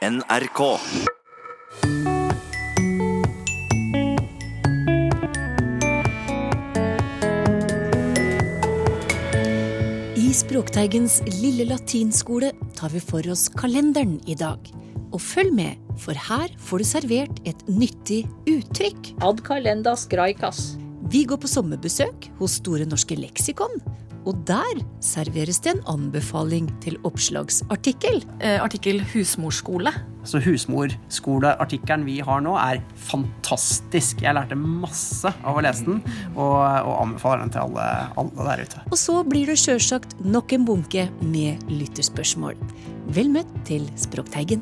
NRK. 0.00 0.60
I 10.16 10.32
Språkteigens 10.32 11.20
lille 11.26 11.66
latinskole 11.68 12.54
tar 12.78 12.88
vi 12.88 13.02
for 13.04 13.28
oss 13.28 13.50
kalenderen 13.52 14.16
i 14.24 14.38
dag. 14.40 14.56
Og 15.12 15.20
følg 15.20 15.52
med, 15.52 15.76
for 16.00 16.16
her 16.16 16.48
får 16.56 16.80
du 16.80 16.88
servert 16.94 17.44
et 17.44 17.60
nyttig 17.68 18.22
uttrykk. 18.48 19.18
Ad 19.20 19.44
calendas 19.44 20.08
graicas. 20.08 20.78
Vi 21.12 21.26
går 21.28 21.44
på 21.44 21.50
sommerbesøk 21.58 22.32
hos 22.40 22.56
Store 22.62 22.88
norske 22.88 23.20
leksikon. 23.20 23.82
Og 24.28 24.36
der 24.48 24.82
serveres 25.00 25.60
det 25.64 25.72
en 25.74 25.82
anbefaling 25.88 26.68
til 26.84 26.98
oppslagsartikkel. 27.08 28.24
eh, 28.40 28.60
artikkel 28.62 29.00
husmorskole. 29.12 29.92
Så 30.24 30.40
husmorskoleartikkelen 30.44 32.04
vi 32.04 32.18
har 32.20 32.40
nå, 32.44 32.54
er 32.56 32.82
fantastisk. 32.94 34.20
Jeg 34.20 34.36
lærte 34.36 34.58
masse 34.58 35.32
av 35.44 35.56
å 35.56 35.64
lese 35.64 35.86
den, 35.86 36.02
og, 36.36 36.60
og 36.60 36.94
anbefaler 37.00 37.46
den 37.46 37.54
til 37.54 37.64
alle, 37.64 37.86
alle 38.20 38.48
der 38.50 38.64
ute. 38.66 38.84
Og 38.90 38.98
så 39.00 39.22
blir 39.24 39.46
det 39.46 39.58
sjølsagt 39.62 40.18
nok 40.20 40.52
en 40.52 40.68
bunke 40.68 41.08
med 41.22 41.64
lytterspørsmål. 41.72 42.60
Vel 43.16 43.32
møtt 43.32 43.54
til 43.64 43.88
Språkteigen. 43.96 44.60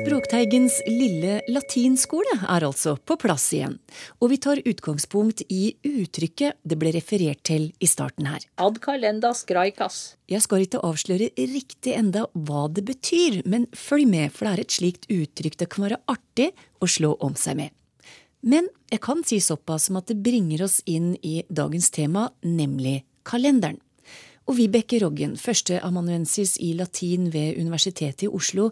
Språkteigens 0.00 0.78
lille 0.88 1.40
latinskole 1.52 2.32
er 2.40 2.64
altså 2.64 2.94
på 3.04 3.18
plass 3.20 3.50
igjen. 3.52 3.74
Og 4.24 4.30
vi 4.32 4.38
tar 4.40 4.62
utgangspunkt 4.64 5.42
i 5.52 5.74
uttrykket 5.84 6.56
det 6.64 6.78
ble 6.80 6.92
referert 6.94 7.42
til 7.44 7.66
i 7.76 7.88
starten 7.90 8.30
her. 8.30 8.46
Ad 8.56 8.78
calendas 8.80 9.42
graicas. 9.48 10.14
Jeg 10.30 10.40
skal 10.46 10.64
ikke 10.64 10.80
avsløre 10.86 11.28
riktig 11.36 11.92
enda 11.98 12.24
hva 12.32 12.64
det 12.72 12.86
betyr, 12.88 13.42
men 13.44 13.68
følg 13.76 14.08
med, 14.08 14.32
for 14.32 14.48
det 14.48 14.54
er 14.54 14.64
et 14.64 14.78
slikt 14.78 15.04
uttrykk 15.12 15.60
det 15.60 15.68
kan 15.74 15.88
være 15.90 16.00
artig 16.08 16.48
å 16.80 16.88
slå 16.88 17.12
om 17.20 17.36
seg 17.36 17.60
med. 17.60 17.76
Men 18.40 18.72
jeg 18.88 19.04
kan 19.04 19.20
si 19.26 19.36
såpass 19.44 19.90
som 19.90 20.00
at 20.00 20.08
det 20.08 20.22
bringer 20.24 20.64
oss 20.64 20.80
inn 20.88 21.12
i 21.20 21.42
dagens 21.52 21.92
tema, 21.92 22.30
nemlig 22.40 23.02
kalenderen. 23.28 23.82
Og 24.48 24.56
Vibeke 24.58 24.98
Roggen, 24.98 25.36
førsteamanuensis 25.38 26.56
i 26.58 26.72
latin 26.74 27.28
ved 27.30 27.60
Universitetet 27.60 28.24
i 28.26 28.30
Oslo, 28.34 28.70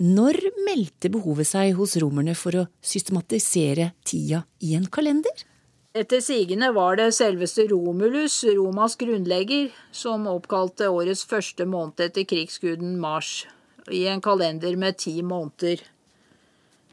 når 0.00 0.38
meldte 0.64 1.10
behovet 1.12 1.48
seg 1.50 1.74
hos 1.76 1.96
romerne 2.00 2.32
for 2.38 2.56
å 2.56 2.66
systematisere 2.80 3.90
tida 4.08 4.44
i 4.64 4.74
en 4.78 4.86
kalender? 4.88 5.44
Etter 5.92 6.22
sigende 6.22 6.70
var 6.72 6.96
det 7.00 7.08
selveste 7.16 7.66
Romulus, 7.72 8.38
Romas 8.56 8.94
grunnlegger, 8.96 9.72
som 9.92 10.28
oppkalte 10.30 10.86
årets 10.88 11.24
første 11.26 11.66
måned 11.66 12.00
etter 12.04 12.24
krigsguden 12.30 12.94
Mars, 13.02 13.44
i 13.90 14.04
en 14.06 14.22
kalender 14.22 14.76
med 14.78 15.00
ti 15.02 15.16
måneder. 15.26 15.82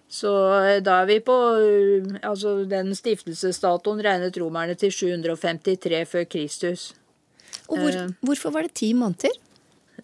Så 0.09 0.31
eh, 0.63 0.79
da 0.81 1.01
er 1.03 1.09
vi 1.09 1.17
på 1.19 1.35
eh, 1.59 2.13
Altså, 2.23 2.61
den 2.65 2.93
stiftelsesdatoen 2.95 3.99
regnet 4.05 4.37
romerne 4.39 4.75
til 4.79 4.91
753 4.95 6.05
før 6.07 6.23
Kristus. 6.31 6.93
Og 7.67 7.77
hvor, 7.77 7.91
Eh. 7.91 8.13
hvorfor 8.23 8.55
var 8.55 8.63
det 8.63 8.73
ti 8.79 8.93
måneder? 8.95 9.35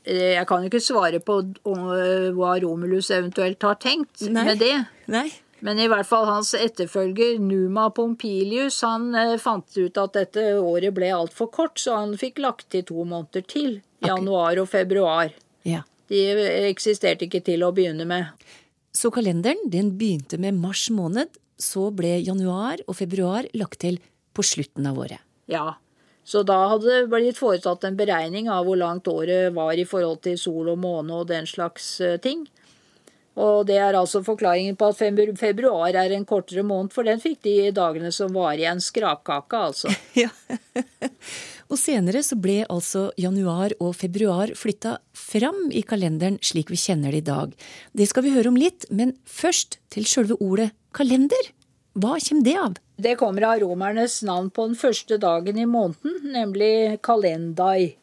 Eh, 0.05 0.33
Jeg 0.35 0.47
kan 0.49 0.65
ikke 0.67 0.81
svare 0.83 1.21
på 1.23 1.39
eh, 1.43 2.29
hva 2.35 2.57
Romulus 2.63 3.11
eventuelt 3.13 3.63
har 3.63 3.79
tenkt 3.81 4.25
Nei. 4.27 4.45
med 4.49 4.61
det. 4.63 4.75
Nei. 5.11 5.29
Men 5.63 5.79
i 5.79 5.87
hvert 5.87 6.07
fall 6.07 6.25
hans 6.27 6.51
etterfølger 6.57 7.37
Numa 7.39 7.87
Pompilius 7.95 8.81
han 8.83 9.13
eh, 9.15 9.37
fant 9.39 9.77
ut 9.77 9.99
at 10.01 10.17
dette 10.17 10.43
året 10.59 10.91
ble 10.95 11.13
altfor 11.15 11.47
kort, 11.55 11.79
så 11.79 12.01
han 12.01 12.17
fikk 12.19 12.41
lagt 12.43 12.67
til 12.73 12.83
to 12.89 13.05
måneder 13.07 13.45
til. 13.47 13.79
Januar 14.03 14.59
og 14.59 14.67
februar. 14.67 15.31
Ja. 15.63 15.85
De 16.11 16.19
eksisterte 16.67 17.29
ikke 17.29 17.39
til 17.45 17.63
å 17.63 17.71
begynne 17.71 18.03
med. 18.03 18.33
Så 18.93 19.07
kalenderen 19.15 19.61
den 19.71 19.93
begynte 19.97 20.37
med 20.37 20.59
mars 20.59 20.89
måned, 20.91 21.31
så 21.55 21.87
ble 21.95 22.17
januar 22.19 22.83
og 22.83 22.97
februar 22.99 23.47
lagt 23.55 23.80
til 23.86 24.02
på 24.36 24.43
slutten 24.43 24.89
av 24.89 24.99
året. 24.99 25.23
Ja. 25.47 25.77
Så 26.23 26.44
da 26.48 26.58
hadde 26.72 26.88
det 26.88 27.11
blitt 27.11 27.39
foretatt 27.39 27.84
en 27.84 28.00
beregning 28.00 28.50
av 28.52 28.66
hvor 28.67 28.80
langt 28.80 29.08
året 29.11 29.52
var 29.56 29.76
i 29.76 29.88
forhold 29.88 30.22
til 30.23 30.38
sol 30.39 30.72
og 30.72 30.80
måne 30.80 31.20
og 31.20 31.28
den 31.32 31.48
slags 31.50 31.98
eh, 32.02 32.20
ting. 32.23 32.45
Og 33.34 33.66
det 33.66 33.80
er 33.82 33.98
altså 33.98 34.22
forklaringen 34.22 34.76
på 34.78 34.92
at 34.92 35.00
februar 35.39 35.95
er 35.98 36.14
en 36.14 36.26
kortere 36.26 36.61
måned, 36.66 36.94
for 36.94 37.08
den 37.08 37.22
fikk 37.22 37.42
de 37.48 37.72
dagene 37.73 38.11
som 38.14 38.34
var 38.36 38.60
i 38.61 38.67
en 38.70 38.82
skrapkake, 38.84 39.61
altså. 39.70 39.94
Ja. 40.23 40.30
og 41.73 41.80
senere 41.82 42.22
så 42.22 42.38
ble 42.38 42.60
altså 42.70 43.08
januar 43.17 43.73
og 43.82 43.95
februar 43.98 44.54
flytta 44.58 45.00
fram 45.17 45.72
i 45.73 45.82
kalenderen 45.82 46.38
slik 46.45 46.70
vi 46.70 46.78
kjenner 46.78 47.16
det 47.16 47.23
i 47.23 47.28
dag. 47.32 47.58
Det 47.98 48.05
skal 48.11 48.28
vi 48.28 48.36
høre 48.36 48.54
om 48.54 48.60
litt, 48.60 48.86
men 48.94 49.16
først 49.26 49.80
til 49.94 50.05
sjølve 50.05 50.38
ordet 50.38 50.70
kalender. 50.94 51.50
Hva 51.93 52.17
kommer 52.17 52.43
det 52.45 52.55
av? 52.58 52.77
Det 52.98 53.15
kommer 53.20 53.45
av 53.52 53.59
romernes 53.61 54.21
navn 54.26 54.49
på 54.49 54.67
den 54.67 54.77
første 54.77 55.17
dagen 55.21 55.58
i 55.58 55.65
måneden, 55.70 56.20
nemlig 56.33 56.99
kalendai. 57.05 57.95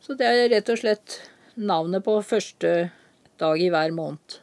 Så 0.00 0.16
det 0.18 0.28
er 0.28 0.48
rett 0.52 0.68
og 0.72 0.80
slett 0.80 1.18
navnet 1.54 2.04
på 2.04 2.18
første 2.26 2.90
dag 3.40 3.60
i 3.60 3.70
hver 3.72 3.92
måned. 3.96 4.38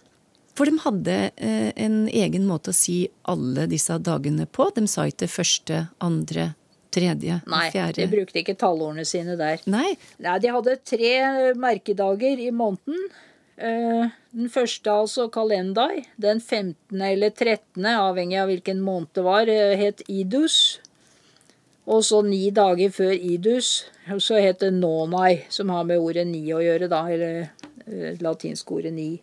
For 0.57 0.67
de 0.67 0.81
hadde 0.83 1.17
eh, 1.37 1.69
en 1.79 2.01
egen 2.09 2.47
måte 2.49 2.73
å 2.73 2.75
si 2.75 3.03
alle 3.31 3.67
disse 3.71 3.95
dagene 4.03 4.47
på. 4.49 4.71
De 4.75 4.83
sa 4.91 5.05
ikke 5.07 5.29
første, 5.31 5.85
andre, 6.03 6.53
tredje, 6.89 7.37
Nei, 7.45 7.65
fjerde 7.69 8.01
de 8.01 8.09
brukte 8.09 8.41
ikke 8.41 8.57
tallordene 8.57 9.05
sine 9.05 9.37
der. 9.39 9.61
Nei, 9.69 9.93
Nei, 10.17 10.37
de 10.41 10.51
hadde 10.51 10.79
tre 10.81 11.11
merkedager 11.59 12.41
i 12.41 12.49
måneden. 12.49 12.97
Eh, 13.59 14.09
Den 14.31 14.49
første, 14.53 14.91
altså 14.93 15.25
kalendai, 15.33 16.05
den 16.21 16.39
15. 16.39 17.01
eller 17.01 17.31
13., 17.33 17.83
avhengig 17.97 18.37
av 18.37 18.47
hvilken 18.51 18.79
måned 18.85 19.09
det 19.17 19.23
var, 19.25 19.49
eh, 19.49 19.75
het 19.75 20.03
idus. 20.07 20.79
Og 21.87 22.03
så 22.03 22.21
ni 22.23 22.51
dager 22.51 22.89
før 22.93 23.11
idus, 23.11 23.85
så 24.19 24.39
het 24.39 24.59
det 24.59 24.71
nonai, 24.73 25.45
som 25.49 25.69
har 25.69 25.83
med 25.83 25.97
ordet 25.97 26.27
ni 26.27 26.45
å 26.53 26.61
gjøre, 26.61 26.87
da, 26.87 27.01
eller 27.09 27.49
eh, 27.87 28.15
latinsk 28.21 28.71
ordet 28.71 28.93
ni. 28.93 29.19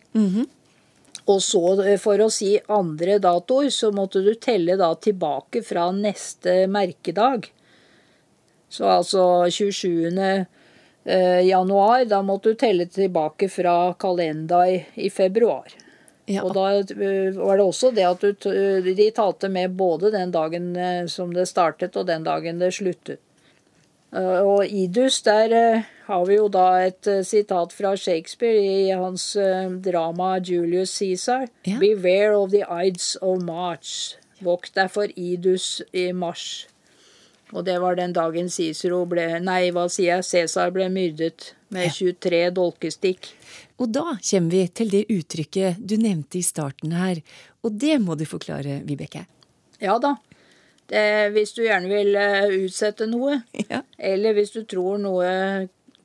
Og 1.27 1.41
så, 1.41 1.97
for 1.99 2.17
å 2.17 2.29
si 2.31 2.59
andre 2.69 3.17
datoer, 3.19 3.69
så 3.71 3.91
måtte 3.91 4.21
du 4.23 4.33
telle 4.35 4.77
da 4.77 4.93
tilbake 4.95 5.63
fra 5.63 5.89
neste 5.91 6.67
merkedag. 6.67 7.49
Så 8.69 8.83
altså 8.83 9.47
27. 9.49 10.45
eh, 11.07 11.41
januar, 11.47 12.05
da 12.05 12.19
måtte 12.21 12.51
du 12.53 12.59
telle 12.59 12.85
tilbake 12.91 13.47
fra 13.49 13.93
kalender 13.99 14.83
i 14.95 15.09
februar. 15.09 15.71
ja, 16.27 16.43
Og 16.43 16.53
da 16.53 16.65
eh, 16.79 17.31
var 17.39 17.57
det 17.57 17.65
også 17.65 17.93
det 17.95 18.03
at 18.07 18.19
du, 18.21 18.33
t- 18.33 18.81
de 18.93 19.11
talte 19.15 19.47
med 19.49 19.71
både 19.79 20.11
den 20.11 20.31
dagen 20.35 20.75
eh, 20.75 21.05
som 21.07 21.31
det 21.33 21.47
startet 21.47 21.95
og 21.95 22.05
den 22.09 22.23
dagen 22.27 22.59
det 22.59 22.73
sluttet. 22.75 23.19
Eh, 24.13 24.41
Og 24.43 24.65
Idus, 24.67 25.21
der 25.23 25.51
eh, 25.55 25.81
har 26.07 26.25
vi 26.27 26.35
jo 26.37 26.47
da 26.51 26.67
et 26.85 27.07
eh, 27.07 27.23
sitat 27.27 27.73
fra 27.75 27.95
Shakespeare 27.95 28.59
i 28.59 28.91
hans 28.91 29.35
eh, 29.35 29.69
drama 29.83 30.37
Julius 30.39 30.93
Caesar. 30.99 31.47
Ja. 31.67 31.77
Beware 31.79 32.35
of 32.37 32.51
the 32.51 32.63
Ides 32.85 33.17
of 33.21 33.43
March. 33.43 34.17
Vokt 34.43 34.75
deg 34.77 34.91
for 34.93 35.07
Idus 35.17 35.81
i 35.93 36.11
mars. 36.13 36.67
Og 37.55 37.63
det 37.65 37.77
var 37.79 37.95
den 37.95 38.11
dagen 38.15 38.49
Cicero 38.51 39.05
ble 39.07 39.39
Nei, 39.39 39.69
hva 39.71 39.85
sier 39.91 40.17
jeg? 40.17 40.25
Cæsar 40.27 40.73
ble 40.75 40.89
myrdet 40.91 41.53
med 41.71 41.91
23 41.95 42.41
dolkestikk. 42.55 43.29
Og 43.79 43.91
da 43.93 44.03
kommer 44.17 44.51
vi 44.51 44.63
til 44.75 44.89
det 44.91 45.05
uttrykket 45.13 45.79
du 45.79 45.95
nevnte 46.01 46.39
i 46.39 46.43
starten 46.45 46.95
her, 46.97 47.21
og 47.63 47.77
det 47.79 47.99
må 48.03 48.15
du 48.19 48.25
forklare, 48.27 48.81
Vibeke. 48.87 49.25
Ja 49.79 49.95
da. 50.01 50.15
Det, 50.87 51.01
hvis 51.35 51.51
du 51.55 51.63
gjerne 51.65 51.89
vil 51.91 52.15
eh, 52.15 52.47
utsette 52.63 53.07
noe, 53.11 53.41
Ja. 53.71 53.81
eller 53.99 54.33
hvis 54.37 54.53
du 54.55 54.61
tror 54.63 54.97
noe 55.03 55.31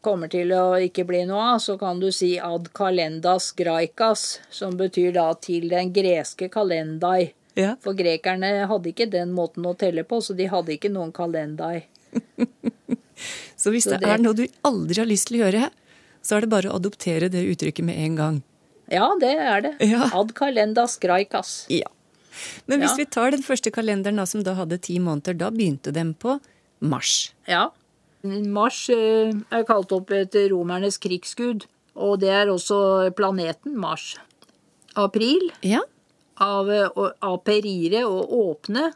kommer 0.02 0.26
til 0.30 0.50
å 0.58 0.74
ikke 0.82 1.04
bli 1.06 1.20
noe 1.28 1.52
av, 1.54 1.60
så 1.62 1.76
kan 1.78 2.00
du 2.02 2.08
si 2.14 2.32
ad 2.42 2.72
calendas 2.74 3.52
graicas, 3.54 4.40
som 4.50 4.74
betyr 4.78 5.12
da 5.14 5.28
til 5.38 5.68
den 5.70 5.92
greske 5.94 6.48
kalendai. 6.50 7.30
Ja. 7.56 7.74
For 7.84 7.92
grekerne 7.94 8.66
hadde 8.70 8.88
ikke 8.92 9.10
den 9.12 9.32
måten 9.36 9.66
å 9.68 9.74
telle 9.76 10.04
på, 10.08 10.20
så 10.24 10.34
de 10.36 10.46
hadde 10.48 10.72
ikke 10.76 10.90
noen 10.92 11.12
kalendai. 11.12 11.84
Så 13.56 13.70
hvis 13.70 13.84
Så 13.86 13.90
det, 13.94 14.00
det- 14.02 14.08
er 14.10 14.18
noe 14.18 14.34
du 14.34 14.46
aldri 14.66 14.98
har 14.98 15.06
lyst 15.06 15.28
til 15.28 15.38
å 15.40 15.44
gjøre, 15.44 15.68
så 16.22 16.36
er 16.36 16.40
det 16.44 16.50
bare 16.50 16.70
å 16.70 16.78
adoptere 16.80 17.28
det 17.30 17.42
uttrykket 17.52 17.84
med 17.86 17.98
en 17.98 18.16
gang. 18.18 18.40
Ja, 18.90 19.08
det 19.20 19.36
er 19.38 19.60
det. 19.62 19.72
Ja. 19.86 20.08
Ad 20.12 20.32
kalendas, 20.34 20.98
graicas. 20.98 21.66
Ja. 21.70 21.86
Men 22.66 22.80
hvis 22.80 22.90
Ja. 22.90 22.96
vi 22.96 23.04
tar 23.04 23.30
den 23.30 23.42
første 23.42 23.70
kalenderen 23.70 24.16
da, 24.16 24.24
som 24.26 24.42
da 24.42 24.54
hadde 24.54 24.80
ti 24.80 24.98
måneder, 24.98 25.36
da 25.38 25.50
begynte 25.50 25.92
den 25.92 26.14
på 26.14 26.40
mars. 26.80 27.32
Ja. 27.46 27.68
Mars 28.24 28.88
eh, 28.90 29.32
er 29.50 29.64
kalt 29.64 29.92
opp 29.92 30.10
etter 30.10 30.48
romernes 30.50 30.98
krigsgud, 30.98 31.66
og 31.94 32.20
det 32.20 32.30
er 32.30 32.46
også 32.46 33.12
planeten 33.14 33.76
Mars. 33.76 34.16
April 34.96 35.50
Ja. 35.62 35.80
Av 36.36 36.66
å- 36.68 37.12
aperire 37.20 38.04
og 38.06 38.30
åpne. 38.32 38.92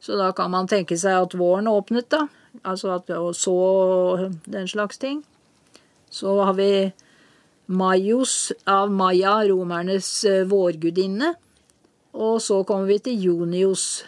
Så 0.00 0.16
da 0.16 0.32
kan 0.32 0.50
man 0.50 0.68
tenke 0.68 0.96
seg 0.98 1.22
at 1.22 1.34
våren 1.34 1.66
åpnet, 1.68 2.08
da. 2.08 2.28
Altså 2.64 2.94
at 2.96 3.10
og 3.10 3.34
så 3.34 4.32
den 4.46 4.68
slags 4.68 4.98
ting. 4.98 5.24
Så 6.10 6.44
har 6.44 6.54
vi 6.54 6.92
Maios 7.68 8.52
av 8.66 8.90
Maya, 8.90 9.42
romernes 9.48 10.24
eh, 10.24 10.44
vårgudinne. 10.46 11.34
Og 12.14 12.40
så 12.40 12.62
kommer 12.64 12.86
vi 12.86 12.98
til 12.98 13.18
Junios. 13.20 14.04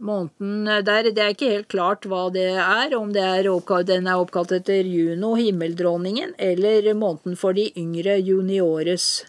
Måneden 0.00 0.66
eh, 0.68 0.80
der, 0.82 1.10
Det 1.12 1.18
er 1.22 1.34
ikke 1.34 1.50
helt 1.52 1.68
klart 1.68 2.06
hva 2.08 2.30
det 2.32 2.56
er, 2.56 2.96
om 2.96 3.12
det 3.12 3.22
er 3.22 3.50
oppkalt, 3.52 3.86
den 3.86 4.08
er 4.08 4.18
oppkalt 4.18 4.54
etter 4.56 4.82
Juno, 4.82 5.34
himmeldronningen, 5.36 6.34
eller 6.38 6.88
måneden 6.94 7.36
for 7.36 7.52
de 7.52 7.68
yngre 7.76 8.16
juniores. 8.18 9.26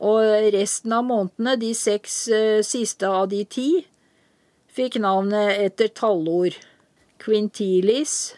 Og 0.00 0.50
resten 0.54 0.94
av 0.96 1.04
månedene, 1.04 1.56
de 1.60 1.74
seks 1.76 2.16
eh, 2.32 2.60
siste 2.64 3.08
av 3.08 3.28
de 3.32 3.42
ti, 3.44 3.68
fikk 4.72 4.96
navnet 5.02 5.58
etter 5.60 5.90
tallord. 5.92 6.56
Quintilis, 7.20 8.32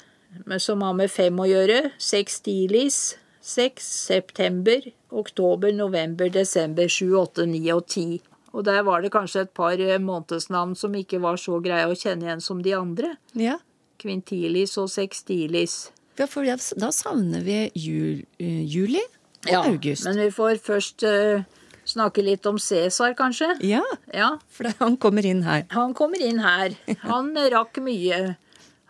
som 0.59 0.83
har 0.83 0.97
med 0.99 1.13
fem 1.13 1.39
å 1.39 1.47
gjøre, 1.47 1.93
sextilis, 2.03 3.15
seks, 3.43 3.87
september, 4.09 4.89
oktober, 5.15 5.71
november, 5.77 6.31
desember, 6.35 6.91
sju, 6.91 7.13
åtte, 7.21 7.47
ni 7.47 7.63
og 7.71 7.87
ti. 7.87 8.19
Og 8.53 8.67
der 8.67 8.83
var 8.85 9.05
det 9.05 9.13
kanskje 9.15 9.47
et 9.47 9.55
par 9.57 9.79
eh, 9.81 10.01
månedsnavn 10.03 10.75
som 10.79 10.99
ikke 10.99 11.23
var 11.23 11.39
så 11.41 11.61
greie 11.63 11.87
å 11.89 11.97
kjenne 11.97 12.27
igjen 12.27 12.43
som 12.45 12.61
de 12.65 12.75
andre. 12.77 13.15
Ja. 13.39 13.61
Quintilis 14.03 14.75
og 14.83 14.91
sextilis. 14.91 15.93
ja 16.19 16.27
for 16.27 16.45
da 16.45 16.91
savner 16.93 17.47
vi 17.47 17.71
jul, 17.79 18.25
eh, 18.43 18.65
juli 18.67 19.03
og 19.47 19.51
Ja, 19.53 19.63
august. 19.67 20.05
men 20.07 20.19
vi 20.23 20.29
får 20.31 20.61
først 20.63 21.03
uh, 21.09 21.43
snakke 21.85 22.23
litt 22.23 22.47
om 22.47 22.59
Cæsar, 22.63 23.15
kanskje. 23.19 23.53
Ja, 23.67 23.83
Ja, 24.15 24.37
for 24.49 24.71
han 24.79 24.97
kommer 24.97 25.25
inn 25.27 25.43
her. 25.43 25.65
han 25.71 25.95
kommer 25.95 26.21
inn 26.23 26.39
her. 26.39 26.77
Han 27.03 27.33
rakk 27.57 27.79
mye. 27.83 28.37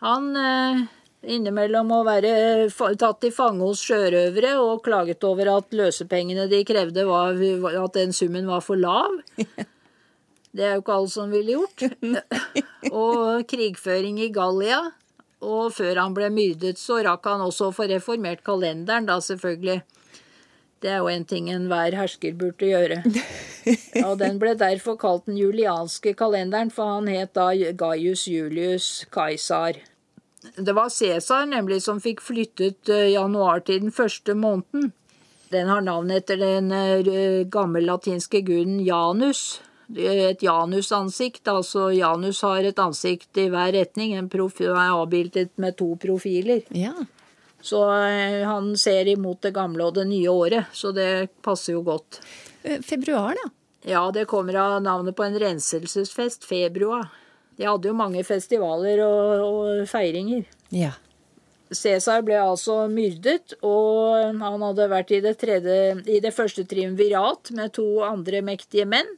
Han 0.02 0.36
uh, 0.36 0.82
innimellom 1.22 1.90
å 1.94 2.02
være 2.04 2.68
tatt 2.98 3.24
i 3.24 3.30
fange 3.30 3.62
hos 3.62 3.80
sjørøvere 3.86 4.56
og 4.60 4.82
klaget 4.84 5.22
over 5.24 5.52
at 5.56 5.70
løsepengene 5.72 6.48
de 6.50 6.64
krevde, 6.66 7.04
var, 7.06 7.32
at 7.84 7.94
den 7.94 8.12
summen 8.12 8.46
var 8.50 8.60
for 8.60 8.76
lav. 8.76 9.20
Det 10.52 10.66
er 10.68 10.74
jo 10.76 10.82
ikke 10.82 10.92
alle 10.98 11.08
som 11.08 11.30
ville 11.32 11.54
gjort. 11.54 11.82
Og 12.92 13.46
krigføring 13.48 14.18
i 14.20 14.26
Gallia. 14.34 14.82
Og 15.40 15.72
før 15.72 15.96
han 16.02 16.12
ble 16.14 16.28
myrdet, 16.30 16.76
så 16.76 16.98
rakk 17.06 17.24
han 17.30 17.40
også 17.40 17.70
å 17.70 17.72
få 17.72 17.86
reformert 17.88 18.42
kalenderen, 18.44 19.06
da 19.08 19.16
selvfølgelig. 19.24 19.78
Det 20.82 20.90
er 20.90 20.98
jo 20.98 21.10
en 21.12 21.24
ting 21.28 21.48
enhver 21.52 21.94
hersker 21.94 22.34
burde 22.38 22.66
gjøre. 22.66 23.02
Og 24.08 24.16
den 24.18 24.40
ble 24.42 24.56
derfor 24.58 24.98
kalt 24.98 25.28
den 25.28 25.38
julianske 25.38 26.14
kalenderen, 26.18 26.72
for 26.74 26.96
han 26.96 27.10
het 27.12 27.34
da 27.38 27.52
Gaius 27.54 28.26
Julius 28.26 29.06
Kaisar. 29.14 29.78
Det 30.56 30.74
var 30.74 30.90
Cæsar 30.90 31.46
nemlig 31.46 31.84
som 31.84 32.00
fikk 32.02 32.20
flyttet 32.20 32.90
eh, 32.90 33.12
januar 33.14 33.62
til 33.62 33.84
den 33.84 33.94
første 33.94 34.34
måneden. 34.34 34.90
Den 35.52 35.68
har 35.68 35.84
navn 35.84 36.10
etter 36.10 36.40
den 36.40 36.72
gamle 37.52 37.82
latinske 37.84 38.40
guden 38.42 38.80
Janus. 38.80 39.60
Et 39.92 40.42
Janus-ansikt, 40.42 41.44
altså 41.48 41.90
Janus 41.92 42.40
har 42.40 42.64
et 42.64 42.78
ansikt 42.80 43.36
i 43.36 43.50
hver 43.52 43.74
retning. 43.76 44.14
En 44.16 44.30
profil 44.32 44.72
er 44.72 44.94
avbildet 44.96 45.52
med 45.60 45.76
to 45.76 45.92
profiler. 46.00 46.64
Ja. 46.72 46.94
Så 47.62 47.82
eh, 47.94 48.42
han 48.48 48.72
ser 48.76 49.08
imot 49.12 49.42
det 49.46 49.54
gamle 49.54 49.86
og 49.86 49.94
det 49.96 50.08
nye 50.10 50.30
året, 50.30 50.72
så 50.74 50.90
det 50.94 51.30
passer 51.46 51.76
jo 51.76 51.84
godt. 51.86 52.18
Eh, 52.62 52.82
Februar, 52.82 53.38
da. 53.38 53.50
Ja, 53.86 54.02
det 54.14 54.28
kommer 54.30 54.54
av 54.54 54.82
navnet 54.82 55.16
på 55.18 55.24
en 55.24 55.38
renselsesfest, 55.38 56.44
februar. 56.46 57.08
De 57.58 57.66
hadde 57.66 57.90
jo 57.90 57.96
mange 57.98 58.22
festivaler 58.26 59.02
og, 59.02 59.32
og 59.46 59.88
feiringer. 59.90 60.44
Ja. 60.70 60.92
Cæsar 61.72 62.22
ble 62.26 62.36
altså 62.38 62.84
myrdet, 62.92 63.56
og 63.64 64.38
han 64.38 64.62
hadde 64.66 64.88
vært 64.92 65.12
i 65.16 65.22
det, 65.24 65.34
tredje, 65.40 65.96
i 66.06 66.20
det 66.22 66.34
første 66.36 66.66
triumvirat 66.68 67.50
med 67.56 67.74
to 67.78 67.86
andre 68.06 68.42
mektige 68.44 68.86
menn 68.88 69.08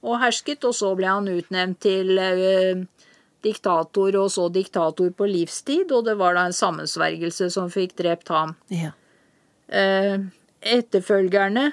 og 0.00 0.18
hersket, 0.22 0.64
og 0.64 0.74
så 0.76 0.92
ble 0.98 1.08
han 1.08 1.28
utnevnt 1.30 1.80
til 1.84 2.18
eh, 2.20 2.82
diktator, 3.44 4.16
og 4.20 4.30
så 4.32 4.48
diktator 4.52 5.10
på 5.16 5.28
livstid, 5.28 5.92
og 5.92 6.06
det 6.08 6.16
var 6.20 6.36
da 6.36 6.46
en 6.48 6.56
sammensvergelse 6.56 7.50
som 7.52 7.70
fikk 7.72 7.96
drept 8.00 8.32
ham. 8.32 8.56
ja. 8.70 8.94
Eh, 9.70 10.18
etterfølgerne 10.60 11.70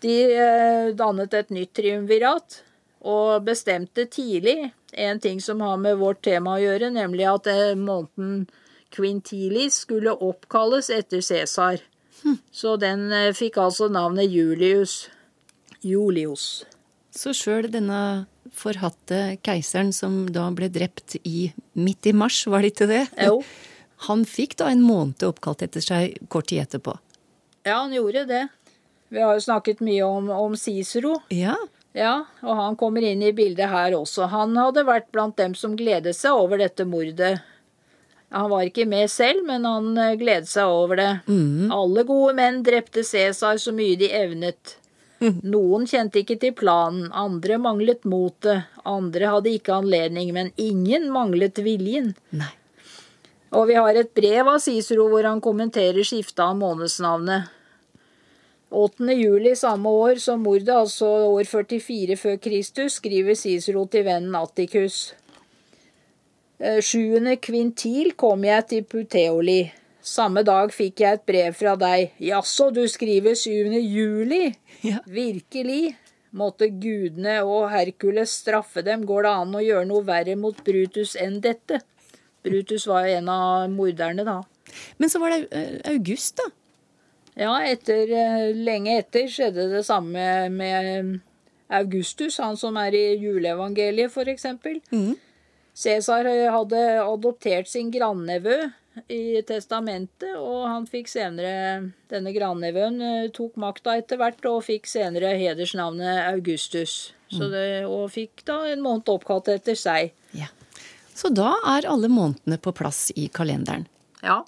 de 0.00 0.14
eh, 0.32 0.94
dannet 0.96 1.34
et 1.36 1.50
nytt 1.52 1.74
triumvirat 1.76 2.56
og 3.04 3.44
bestemte 3.44 4.06
tidlig 4.08 4.72
en 4.92 5.20
ting 5.20 5.40
som 5.44 5.60
har 5.60 5.76
med 5.76 6.00
vårt 6.00 6.22
tema 6.24 6.56
å 6.56 6.62
gjøre, 6.62 6.88
nemlig 6.90 7.28
at 7.28 7.50
eh, 7.52 7.74
måneden 7.76 8.46
Quintilis 8.92 9.82
skulle 9.84 10.16
oppkalles 10.24 10.88
etter 10.92 11.20
Cæsar. 11.20 11.84
Så 12.52 12.76
den 12.80 13.10
fikk 13.34 13.56
altså 13.58 13.88
navnet 13.92 14.30
Julius. 14.30 15.10
Julius. 15.82 16.64
Så 17.10 17.32
sjøl 17.36 17.68
denne 17.72 18.26
forhatte 18.52 19.38
keiseren 19.44 19.92
som 19.96 20.24
da 20.32 20.46
ble 20.54 20.68
drept 20.72 21.16
i 21.22 21.50
midt 21.78 22.06
i 22.06 22.14
mars, 22.16 22.42
var 22.46 22.62
det 22.62 22.74
ikke 22.74 22.90
det? 22.90 23.04
Jo. 23.26 23.40
Han 24.08 24.24
fikk 24.26 24.56
da 24.60 24.70
en 24.72 24.82
måned 24.82 25.22
oppkalt 25.26 25.62
etter 25.62 25.84
seg 25.84 26.16
kort 26.32 26.50
tid 26.50 26.64
etterpå. 26.64 26.96
Ja, 27.62 27.82
han 27.84 27.94
gjorde 27.94 28.24
det. 28.26 28.42
Vi 29.12 29.20
har 29.22 29.36
jo 29.36 29.44
snakket 29.44 29.82
mye 29.84 30.02
om, 30.06 30.30
om 30.32 30.56
Cicero. 30.58 31.20
Ja. 31.30 31.54
Ja, 31.92 32.24
og 32.40 32.56
han 32.56 32.76
kommer 32.80 33.04
inn 33.04 33.22
i 33.22 33.34
bildet 33.36 33.68
her 33.68 33.92
også. 33.94 34.26
Han 34.32 34.56
hadde 34.56 34.86
vært 34.88 35.10
blant 35.12 35.36
dem 35.36 35.54
som 35.54 35.76
gledet 35.76 36.16
seg 36.16 36.32
over 36.40 36.62
dette 36.62 36.86
mordet. 36.88 37.36
Han 38.32 38.48
var 38.48 38.64
ikke 38.64 38.86
med 38.88 39.10
selv, 39.12 39.44
men 39.44 39.66
han 39.68 39.90
eh, 40.00 40.14
gledet 40.16 40.48
seg 40.48 40.72
over 40.72 40.96
det. 40.96 41.10
Alle 41.76 42.04
gode 42.08 42.32
menn 42.38 42.62
drepte 42.64 43.04
Cæsar 43.04 43.60
så 43.60 43.74
mye 43.76 43.98
de 44.00 44.08
evnet. 44.08 44.78
Noen 45.22 45.86
kjente 45.86 46.22
ikke 46.22 46.38
til 46.42 46.54
planen, 46.58 47.06
andre 47.14 47.58
manglet 47.62 48.02
motet, 48.08 48.66
andre 48.82 49.30
hadde 49.36 49.52
ikke 49.54 49.76
anledning, 49.78 50.32
men 50.34 50.50
ingen 50.58 51.10
manglet 51.14 51.60
viljen. 51.62 52.12
Nei. 52.34 52.50
Og 53.52 53.68
vi 53.68 53.76
har 53.76 53.98
et 54.00 54.14
brev 54.16 54.48
av 54.48 54.62
Cicero 54.64 55.06
hvor 55.12 55.26
han 55.28 55.42
kommenterer 55.44 56.02
skiftet 56.06 56.40
av 56.40 56.56
månedsnavnet. 56.58 57.50
8. 58.72 59.04
juli 59.12 59.52
samme 59.56 59.90
år 59.92 60.16
som 60.22 60.40
mordet, 60.40 60.72
altså 60.72 61.06
år 61.28 61.44
44 61.44 62.16
før 62.16 62.38
Kristus, 62.40 62.96
skriver 63.02 63.36
Cicero 63.36 63.84
til 63.92 64.06
vennen 64.06 64.34
Atticus. 64.38 65.12
Eh, 66.56 66.80
7. 66.80 67.36
kvintil 67.44 68.14
kom 68.16 68.48
jeg 68.48 68.68
til 68.70 68.88
Puteoli. 68.88 69.60
Samme 70.02 70.42
dag 70.42 70.72
fikk 70.74 70.98
jeg 71.04 71.14
et 71.14 71.26
brev 71.30 71.54
fra 71.54 71.76
deg. 71.78 72.10
Jaså, 72.18 72.72
du 72.74 72.82
skriver 72.90 73.38
7. 73.38 73.78
juli? 73.78 74.50
Ja. 74.82 74.98
Virkelig? 75.06 75.94
Måtte 76.34 76.66
gudene 76.66 77.36
og 77.46 77.68
Herkules 77.70 78.32
straffe 78.40 78.82
dem, 78.82 79.04
går 79.06 79.28
det 79.28 79.34
an 79.44 79.52
å 79.54 79.60
gjøre 79.62 79.86
noe 79.86 80.02
verre 80.02 80.34
mot 80.34 80.58
Brutus 80.66 81.12
enn 81.14 81.36
dette? 81.44 81.78
Brutus 82.42 82.88
var 82.90 83.06
en 83.12 83.30
av 83.30 83.68
morderne, 83.70 84.24
da. 84.26 84.40
Men 84.98 85.12
så 85.12 85.20
var 85.22 85.36
det 85.36 85.44
eh, 85.54 85.76
august, 85.92 86.40
da. 86.40 86.48
Ja, 87.44 87.52
etter, 87.62 88.10
eh, 88.10 88.48
lenge 88.58 88.98
etter 89.04 89.30
skjedde 89.30 89.68
det 89.70 89.84
samme 89.86 90.26
med 90.50 91.20
Augustus, 91.70 92.40
han 92.42 92.58
som 92.58 92.80
er 92.80 92.98
i 92.98 93.06
juleevangeliet, 93.22 94.10
for 94.10 94.26
eksempel. 94.26 94.80
Cæsar 95.78 96.26
hadde 96.56 96.82
adoptert 97.04 97.70
sin 97.70 97.94
grandnevø 97.94 98.64
i 99.08 99.40
testamentet, 99.48 100.34
og 100.36 100.66
han 100.68 100.86
fikk 100.88 101.08
senere 101.08 101.92
Denne 102.12 102.32
grandnevøen 102.34 102.98
eh, 103.00 103.30
tok 103.32 103.56
makta 103.60 103.96
etter 104.00 104.20
hvert 104.20 104.44
og 104.50 104.64
fikk 104.66 104.88
senere 104.90 105.32
hedersnavnet 105.40 106.26
Augustus. 106.26 107.14
Så 107.32 107.48
det, 107.48 107.86
og 107.88 108.10
fikk 108.12 108.42
da 108.44 108.58
en 108.68 108.82
måned 108.84 109.08
oppkalt 109.08 109.48
etter 109.48 109.78
seg. 109.78 110.12
Ja. 110.36 110.50
Så 111.16 111.30
da 111.32 111.54
er 111.72 111.88
alle 111.88 112.10
månedene 112.12 112.58
på 112.60 112.74
plass 112.76 113.06
i 113.16 113.30
kalenderen. 113.32 113.86
Ja. 114.20 114.42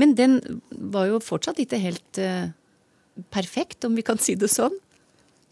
Men 0.00 0.16
den 0.16 0.38
var 0.70 1.10
jo 1.10 1.20
fortsatt 1.22 1.60
ikke 1.60 1.80
helt 1.82 2.20
eh, 2.20 2.48
perfekt, 3.28 3.84
om 3.84 3.98
vi 3.98 4.06
kan 4.06 4.20
si 4.20 4.38
det 4.40 4.48
sånn. 4.52 4.74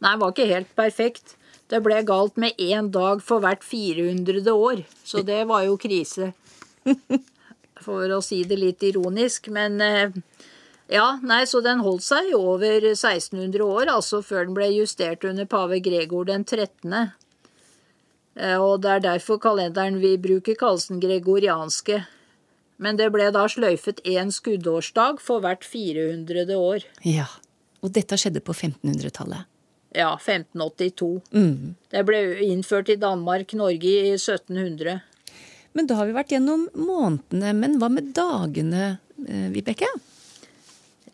Nei, 0.00 0.14
det 0.14 0.22
var 0.22 0.32
ikke 0.32 0.48
helt 0.48 0.72
perfekt. 0.78 1.36
Det 1.68 1.82
ble 1.84 2.00
galt 2.08 2.40
med 2.40 2.56
én 2.56 2.88
dag 2.94 3.20
for 3.24 3.44
hvert 3.44 3.64
400. 3.66 4.40
år, 4.48 4.86
så 5.04 5.22
det 5.30 5.44
var 5.50 5.68
jo 5.68 5.76
krise. 5.80 6.32
For 7.88 8.12
å 8.12 8.20
si 8.24 8.42
det 8.44 8.58
litt 8.60 8.84
ironisk, 8.84 9.48
men 9.54 9.80
eh, 9.80 10.12
ja, 10.92 11.06
nei, 11.24 11.42
så 11.48 11.62
den 11.64 11.80
holdt 11.84 12.04
seg 12.04 12.28
i 12.30 12.36
over 12.36 12.84
1600 12.92 13.64
år, 13.64 13.88
altså 13.92 14.20
før 14.24 14.44
den 14.48 14.56
ble 14.58 14.68
justert 14.74 15.24
under 15.24 15.48
pave 15.48 15.80
Gregor 15.84 16.28
den 16.28 16.44
13. 16.44 16.92
Eh, 18.36 18.56
Og 18.60 18.82
det 18.84 18.92
er 18.98 19.04
derfor 19.06 19.40
kalenderen 19.42 19.98
vi 20.04 20.14
bruker 20.20 20.58
kalles 20.60 20.88
den 20.92 21.00
gregorianske. 21.02 22.02
Men 22.78 22.94
det 23.00 23.08
ble 23.10 23.30
da 23.34 23.46
sløyfet 23.50 24.04
én 24.06 24.28
skuddårsdag 24.30 25.18
for 25.24 25.42
hvert 25.42 25.64
400. 25.66 26.44
år. 26.54 26.84
Ja. 27.02 27.26
Og 27.82 27.92
dette 27.94 28.18
skjedde 28.18 28.42
på 28.42 28.54
1500-tallet. 28.54 29.48
Ja, 29.96 30.12
1582. 30.20 31.08
Det 31.90 32.04
ble 32.06 32.20
innført 32.44 32.90
i 32.92 32.98
Danmark, 33.00 33.54
Norge 33.58 33.88
i 33.88 34.12
1700. 34.14 35.00
Men 35.78 35.86
da 35.86 35.94
har 36.00 36.08
vi 36.08 36.16
vært 36.16 36.32
gjennom 36.34 36.64
månedene. 36.74 37.52
Men 37.54 37.76
hva 37.78 37.86
med 37.92 38.10
dagene, 38.16 38.96
eh, 39.22 39.46
Vibeke? 39.54 39.86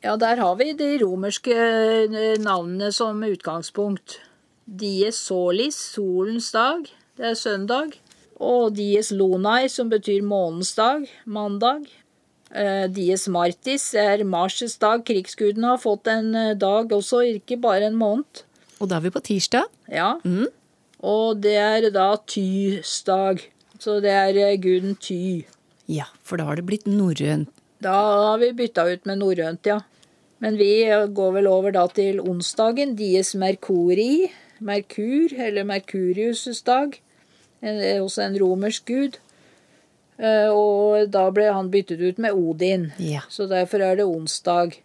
Ja, 0.01 0.17
der 0.17 0.41
har 0.41 0.57
vi 0.57 0.73
de 0.73 0.95
romerske 1.03 1.53
eh, 1.53 2.39
navnene 2.41 2.89
som 2.93 3.21
utgangspunkt. 3.21 4.23
Dies 4.65 5.21
solis, 5.21 5.77
solens 5.77 6.49
dag, 6.57 6.89
det 7.21 7.29
er 7.35 7.37
søndag. 7.37 7.99
Og 8.41 8.73
dies 8.79 9.13
lonai, 9.13 9.69
som 9.69 9.93
betyr 9.93 10.25
månens 10.25 10.73
dag, 10.81 11.05
mandag. 11.27 11.85
Eh, 12.49 12.89
dies 12.89 13.29
martis 13.29 13.91
er 13.93 14.25
Mars' 14.25 14.79
dag. 14.81 15.05
Krigsgudene 15.05 15.75
har 15.75 15.85
fått 15.85 16.09
en 16.09 16.33
dag 16.57 16.89
også, 16.89 17.21
ikke 17.37 17.61
bare 17.61 17.93
en 17.93 18.01
måned. 18.01 18.47
Og 18.81 18.89
da 18.89 18.97
er 18.97 19.11
vi 19.11 19.13
på 19.13 19.29
tirsdag. 19.29 19.69
Ja. 19.93 20.15
Og 21.05 21.43
det 21.45 21.59
er 21.61 21.91
da 21.93 22.15
Tys 22.17 23.03
dag. 23.05 23.45
Så 23.81 23.99
det 24.05 24.11
er 24.15 24.37
eh, 24.39 24.57
guden 24.61 24.95
Ty. 25.01 25.45
Ja, 25.91 26.07
for 26.23 26.37
da 26.41 26.45
har 26.49 26.57
det 26.57 26.67
blitt 26.69 26.87
norrønt. 26.89 27.51
Da 27.85 27.93
har 28.31 28.39
vi 28.41 28.53
bytta 28.57 28.87
ut 28.95 29.05
med 29.07 29.19
norrønt, 29.21 29.67
ja. 29.69 29.81
Men 30.41 30.57
vi 30.57 30.85
går 31.17 31.33
vel 31.39 31.47
over 31.51 31.73
da 31.75 31.87
til 31.93 32.21
onsdagen, 32.21 32.95
dies 32.97 33.35
merkuri, 33.35 34.31
Merkur, 34.65 35.33
eller 35.37 35.65
Merkurius' 35.67 36.63
dag. 36.65 36.95
En, 37.61 37.79
også 38.05 38.23
en 38.25 38.37
romersk 38.41 38.87
gud. 38.87 39.19
Eh, 40.19 40.49
Og 40.49 41.11
da 41.11 41.27
ble 41.35 41.51
han 41.53 41.71
byttet 41.73 42.01
ut 42.01 42.19
med 42.23 42.33
Odin, 42.33 42.93
Ja. 42.99 43.21
så 43.29 43.49
derfor 43.51 43.83
er 43.83 43.97
det 43.97 44.05
onsdag. 44.07 44.79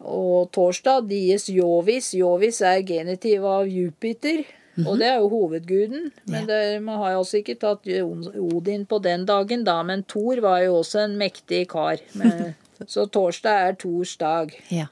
Og 0.00 0.50
torsdag 0.52 1.08
dies 1.08 1.46
Jovis. 1.52 2.12
Jovis 2.16 2.60
er 2.64 2.82
genitiv 2.82 3.44
av 3.44 3.68
Jupiter, 3.68 4.44
og 4.86 5.00
det 5.00 5.08
er 5.08 5.18
jo 5.20 5.28
hovedguden. 5.32 6.10
Men 6.30 6.46
det, 6.48 6.60
man 6.82 7.00
har 7.02 7.14
jo 7.14 7.24
også 7.24 7.40
ikke 7.40 7.58
tatt 7.60 7.88
Odin 7.90 8.86
på 8.88 9.00
den 9.02 9.26
dagen, 9.28 9.64
da. 9.66 9.80
Men 9.86 10.04
Thor 10.08 10.40
var 10.44 10.62
jo 10.64 10.78
også 10.80 11.04
en 11.06 11.18
mektig 11.20 11.66
kar. 11.72 12.02
Men, 12.18 12.54
så 12.94 13.06
torsdag 13.06 13.68
er 13.68 13.76
Thors 13.80 14.16
dag. 14.20 14.54
Ja. 14.72 14.86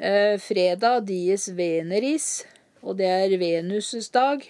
Eh, 0.00 0.38
fredag 0.40 1.04
dies 1.10 1.50
Veneris, 1.52 2.30
og 2.80 2.96
det 3.00 3.10
er 3.12 3.36
Venuses 3.40 4.08
dag. 4.14 4.46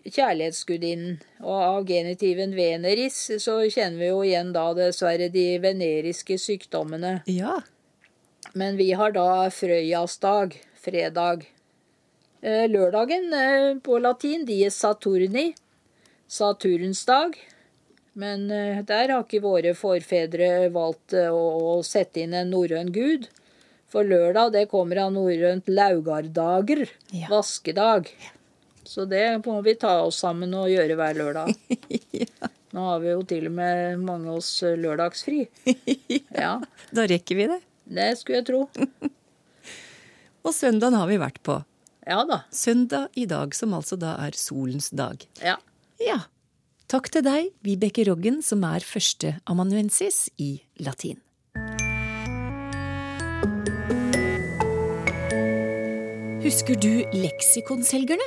Kjærlighetsgudinnen. 0.00 1.18
Og 1.42 1.56
av 1.60 1.84
genitiven 1.86 2.54
Veneris 2.56 3.18
så 3.42 3.60
kjenner 3.66 3.98
vi 4.00 4.08
jo 4.10 4.22
igjen 4.26 4.54
da 4.54 4.70
dessverre 4.74 5.28
de 5.32 5.52
veneriske 5.62 6.38
sykdommene. 6.38 7.20
ja. 7.26 7.60
Men 8.52 8.76
vi 8.76 8.92
har 8.98 9.12
da 9.14 9.46
Frøyas 9.54 10.16
dag, 10.18 10.56
fredag. 10.74 11.44
Eh, 12.42 12.66
Lørdagen 12.70 13.32
eh, 13.36 13.74
på 13.84 13.98
latin 14.00 14.46
dies 14.48 14.76
Saturni, 14.80 15.50
Saturns 16.30 17.04
dag. 17.08 17.36
Men 18.12 18.46
eh, 18.50 18.80
der 18.86 19.12
har 19.12 19.24
ikke 19.26 19.42
våre 19.44 19.74
forfedre 19.78 20.68
valgt 20.74 21.14
å, 21.14 21.80
sette 21.86 22.22
inn 22.24 22.34
en 22.34 22.50
norrøn 22.54 22.92
gud. 22.94 23.28
For 23.90 24.06
lørdag 24.06 24.52
det 24.54 24.68
kommer 24.70 25.02
av 25.04 25.12
norrønt 25.14 25.68
laugardager, 25.70 26.86
Ja. 27.10 27.26
vaskedag. 27.30 28.08
Så 28.86 29.04
det 29.06 29.24
må 29.44 29.60
vi 29.62 29.74
ta 29.78 30.00
oss 30.02 30.22
sammen 30.22 30.54
og 30.56 30.70
gjøre 30.70 30.96
hver 30.98 31.18
lørdag. 31.18 31.52
Nå 32.74 32.84
har 32.86 33.00
vi 33.02 33.10
jo 33.10 33.22
til 33.26 33.48
og 33.50 33.54
med 33.58 33.98
mange 34.06 34.30
av 34.30 34.38
oss 34.40 34.52
lørdagsfri. 34.62 35.42
Ja, 36.40 36.56
Da 36.94 37.04
rekker 37.10 37.36
vi 37.36 37.48
det. 37.50 37.58
det 37.90 38.08
skulle 38.18 38.40
jeg 38.40 38.46
tro. 38.48 38.62
Og 40.46 40.54
søndagen 40.56 40.96
har 40.96 41.10
vi 41.10 41.18
vært 41.20 41.42
på. 41.44 41.58
Ja 42.06 42.22
da. 42.24 42.42
Søndag 42.50 43.08
i 43.14 43.26
dag, 43.28 43.54
som 43.54 43.74
altså 43.76 43.98
da 44.00 44.14
er 44.24 44.36
solens 44.38 44.90
dag. 44.90 45.20
Ja. 45.44 45.58
Ja. 46.00 46.22
Takk 46.90 47.10
til 47.12 47.22
deg, 47.22 47.50
Vibeke 47.62 48.02
Roggen, 48.08 48.40
som 48.42 48.64
er 48.66 48.82
førsteamanuensis 48.82 50.28
i 50.40 50.56
latin. 50.82 51.20
Husker 56.40 56.74
du 56.80 57.04
leksikonselgerne? 57.14 58.26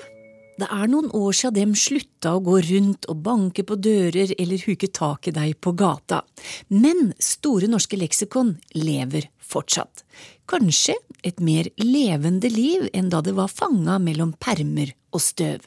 Det 0.54 0.68
er 0.70 0.90
noen 0.90 1.10
år 1.18 1.34
siden 1.34 1.56
dem 1.56 1.72
slutta 1.78 2.36
å 2.38 2.42
gå 2.46 2.60
rundt 2.68 3.08
og 3.10 3.22
banke 3.26 3.64
på 3.66 3.78
dører 3.82 4.36
eller 4.38 4.62
huke 4.68 4.90
tak 4.94 5.28
i 5.30 5.34
deg 5.34 5.56
på 5.64 5.74
gata. 5.78 6.22
Men 6.70 7.12
Store 7.18 7.70
norske 7.72 7.98
leksikon 7.98 8.54
lever 8.78 9.30
fortsatt. 9.42 10.04
Kanskje 10.50 10.96
et 11.26 11.42
mer 11.42 11.70
levende 11.82 12.52
liv 12.54 12.86
enn 12.94 13.10
da 13.10 13.24
det 13.26 13.34
var 13.38 13.50
fanga 13.50 13.98
mellom 14.02 14.36
permer 14.38 14.94
og 15.14 15.24
støv. 15.26 15.66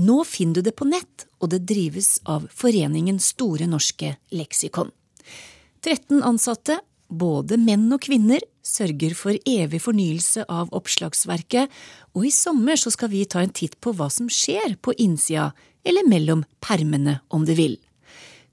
Nå 0.00 0.22
finner 0.24 0.58
du 0.58 0.70
det 0.70 0.74
på 0.78 0.86
nett, 0.88 1.26
og 1.38 1.50
det 1.52 1.64
drives 1.68 2.18
av 2.30 2.46
Foreningen 2.54 3.18
Store 3.22 3.66
norske 3.70 4.14
leksikon. 4.34 4.90
13 5.84 6.22
ansatte, 6.26 6.80
både 7.08 7.58
menn 7.60 7.86
og 7.94 8.02
kvinner, 8.06 8.42
sørger 8.66 9.14
for 9.16 9.36
evig 9.48 9.80
fornyelse 9.84 10.44
av 10.48 10.72
oppslagsverket, 10.76 11.70
og 12.14 12.26
i 12.26 12.32
sommer 12.34 12.80
så 12.80 12.92
skal 12.94 13.12
vi 13.12 13.24
ta 13.24 13.42
en 13.44 13.54
titt 13.54 13.78
på 13.80 13.94
hva 13.96 14.10
som 14.12 14.30
skjer 14.30 14.76
på 14.82 14.94
innsida, 14.98 15.50
eller 15.84 16.08
mellom 16.08 16.44
permene 16.60 17.20
om 17.32 17.46
du 17.48 17.54
vil. 17.56 17.78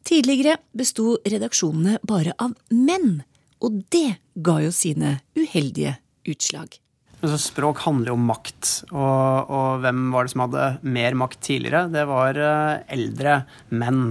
Tidligere 0.07 0.55
besto 0.77 1.17
redaksjonene 1.27 1.99
bare 2.07 2.35
av 2.39 2.55
menn, 2.71 3.21
og 3.59 3.83
det 3.91 4.19
ga 4.39 4.61
jo 4.63 4.71
sine 4.71 5.17
uheldige 5.35 5.97
utslag. 6.29 6.77
Men 7.17 7.31
så 7.31 7.37
språk 7.41 7.79
handler 7.81 8.11
jo 8.11 8.15
om 8.17 8.27
makt, 8.29 8.71
og, 8.91 9.49
og 9.49 9.79
hvem 9.81 10.03
var 10.13 10.27
det 10.27 10.33
som 10.35 10.43
hadde 10.43 10.65
mer 10.85 11.15
makt 11.17 11.39
tidligere? 11.47 11.87
Det 11.89 12.03
var 12.05 12.37
eh, 12.37 12.83
eldre 12.93 13.39
menn. 13.73 14.03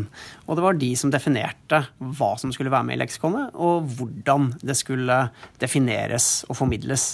Og 0.46 0.58
det 0.58 0.64
var 0.64 0.80
de 0.80 0.88
som 0.98 1.12
definerte 1.14 1.84
hva 2.02 2.32
som 2.40 2.50
skulle 2.54 2.72
være 2.75 2.88
med 2.88 2.98
i 2.98 3.02
leksikonet, 3.04 3.54
og 3.54 3.86
hvordan 3.98 4.50
det 4.58 4.75
skulle 4.80 5.20
defineres 5.62 6.42
og 6.50 6.58
formidles. 6.58 7.06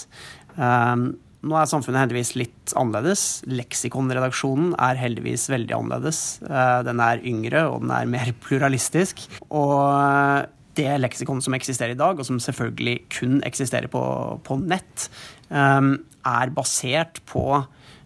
Um, 0.57 1.11
nå 1.43 1.57
er 1.59 1.67
samfunnet 1.67 2.05
heldigvis 2.05 2.33
litt 2.39 2.73
annerledes. 2.79 3.43
Leksikonredaksjonen 3.51 4.73
er 4.79 4.99
heldigvis 4.99 5.49
veldig 5.51 5.75
annerledes. 5.75 6.23
Eh, 6.47 6.79
den 6.87 7.01
er 7.03 7.23
yngre, 7.27 7.65
og 7.69 7.83
den 7.83 7.91
er 7.93 8.09
mer 8.09 8.33
pluralistisk. 8.45 9.25
Og 9.51 10.49
det 10.77 10.89
leksikonet 10.99 11.45
som 11.45 11.55
eksisterer 11.57 11.93
i 11.93 11.99
dag, 11.99 12.19
og 12.19 12.27
som 12.27 12.41
selvfølgelig 12.41 12.97
kun 13.13 13.39
eksisterer 13.45 13.89
på, 13.91 14.03
på 14.45 14.57
nett, 14.61 15.07
um, 15.49 15.95
er 16.23 16.53
basert 16.55 17.21
på 17.29 17.63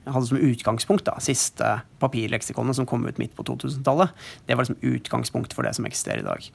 jeg 0.07 0.15
hadde 0.15 0.29
som 0.29 0.39
utgangspunkt 0.39 1.03
da, 1.03 1.17
siste 1.19 1.69
papirleksikonet 1.99 2.77
som 2.77 2.85
kom 2.87 3.03
ut 3.09 3.17
midt 3.19 3.33
på 3.35 3.43
2000-tallet. 3.49 4.13
Det 4.47 4.55
var 4.55 4.63
liksom 4.63 4.79
utgangspunkt 4.93 5.51
for 5.51 5.67
det 5.67 5.73
som 5.75 5.87
eksisterer 5.89 6.23
i 6.23 6.27
dag. 6.27 6.47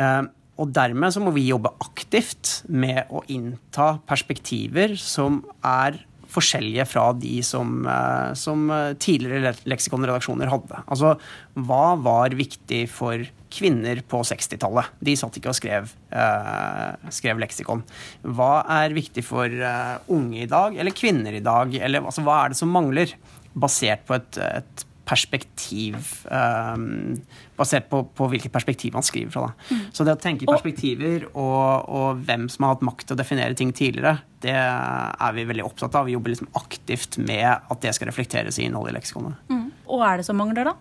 Um, 0.00 0.30
og 0.62 0.70
dermed 0.72 1.12
så 1.12 1.20
må 1.20 1.34
vi 1.34 1.48
jobbe 1.48 1.74
aktivt 1.82 2.62
med 2.72 3.10
å 3.12 3.20
innta 3.28 3.98
perspektiver 4.08 4.94
som 5.00 5.42
er 5.60 5.98
forskjellige 6.34 6.86
fra 6.90 7.06
de 7.16 7.38
som, 7.46 7.86
eh, 7.86 8.32
som 8.38 8.66
tidligere 9.00 9.54
leksikonredaksjoner 9.70 10.50
hadde. 10.52 10.82
Altså, 10.84 11.14
hva 11.54 11.96
var 12.00 12.36
viktig 12.36 12.84
for 12.90 13.24
kvinner 13.54 14.00
på 14.10 14.22
60-tallet? 14.26 14.90
De 15.04 15.14
satt 15.18 15.38
ikke 15.38 15.52
og 15.52 15.58
skrev, 15.58 15.92
eh, 16.10 17.10
skrev 17.14 17.42
leksikon. 17.42 17.84
Hva 18.24 18.64
er 18.82 18.96
viktig 18.96 19.24
for 19.26 19.46
eh, 19.46 19.94
unge 20.08 20.42
i 20.42 20.50
dag, 20.50 20.76
eller 20.76 20.96
kvinner 20.96 21.34
i 21.34 21.44
dag? 21.44 21.74
Eller 21.74 22.02
altså, 22.02 22.24
hva 22.26 22.44
er 22.44 22.54
det 22.54 22.60
som 22.60 22.74
mangler? 22.74 23.14
Basert 23.54 24.02
på 24.08 24.16
et, 24.18 24.38
et 24.38 24.84
perspektiv 25.04 26.24
um, 26.30 27.18
Basert 27.54 27.86
på, 27.90 28.00
på 28.16 28.26
hvilket 28.32 28.50
perspektiv 28.50 28.96
man 28.96 29.04
skriver 29.06 29.30
fra. 29.30 29.46
Da. 29.46 29.76
Så 29.94 30.06
det 30.06 30.16
å 30.16 30.18
tenke 30.18 30.42
i 30.42 30.48
perspektiver 30.50 31.28
og, 31.30 31.84
og 31.86 32.24
hvem 32.26 32.48
som 32.50 32.66
har 32.66 32.74
hatt 32.74 32.82
makt 32.88 33.06
til 33.06 33.14
å 33.14 33.20
definere 33.20 33.54
ting 33.58 33.70
tidligere, 33.76 34.16
det 34.42 34.56
er 34.56 35.36
vi 35.36 35.44
veldig 35.46 35.66
opptatt 35.68 35.94
av. 35.94 36.08
Vi 36.08 36.16
jobber 36.16 36.34
liksom 36.34 36.50
aktivt 36.58 37.20
med 37.22 37.46
at 37.46 37.84
det 37.84 37.94
skal 37.94 38.10
reflekteres 38.10 38.58
i 38.58 38.66
innholdet 38.66 38.94
i 38.94 38.96
leksikonet. 38.98 39.54
Og 39.86 40.02
er 40.02 40.18
det 40.18 40.26
som 40.26 40.40
mangler, 40.40 40.72
da? 40.72 40.74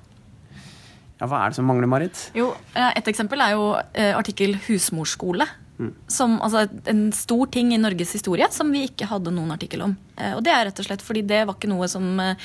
Ja, 1.19 1.27
hva 1.29 1.43
er 1.43 1.53
det 1.53 1.59
som 1.59 1.67
mangler, 1.69 1.87
Marit? 1.87 2.25
Jo, 2.35 2.49
eh, 2.73 2.91
Et 2.97 3.07
eksempel 3.07 3.39
er 3.39 3.53
jo 3.53 3.75
eh, 3.93 4.15
artikkel 4.17 4.57
'husmorskole'. 4.57 5.47
Som, 6.07 6.39
altså, 6.45 6.65
en 6.89 7.05
stor 7.15 7.49
ting 7.53 7.73
i 7.73 7.81
Norges 7.81 8.13
historie 8.15 8.47
som 8.53 8.71
vi 8.73 8.85
ikke 8.87 9.07
hadde 9.09 9.33
noen 9.33 9.53
artikkel 9.55 9.85
om. 9.85 9.95
Eh, 10.17 10.33
Og 10.37 10.43
det 10.45 10.53
er 10.53 10.67
rett 10.69 10.81
og 10.81 10.87
slett 10.87 11.03
fordi 11.05 11.23
det 11.27 11.43
var 11.49 11.57
ikke 11.57 11.71
noe 11.71 11.87
som 11.91 12.19
eh, 12.23 12.35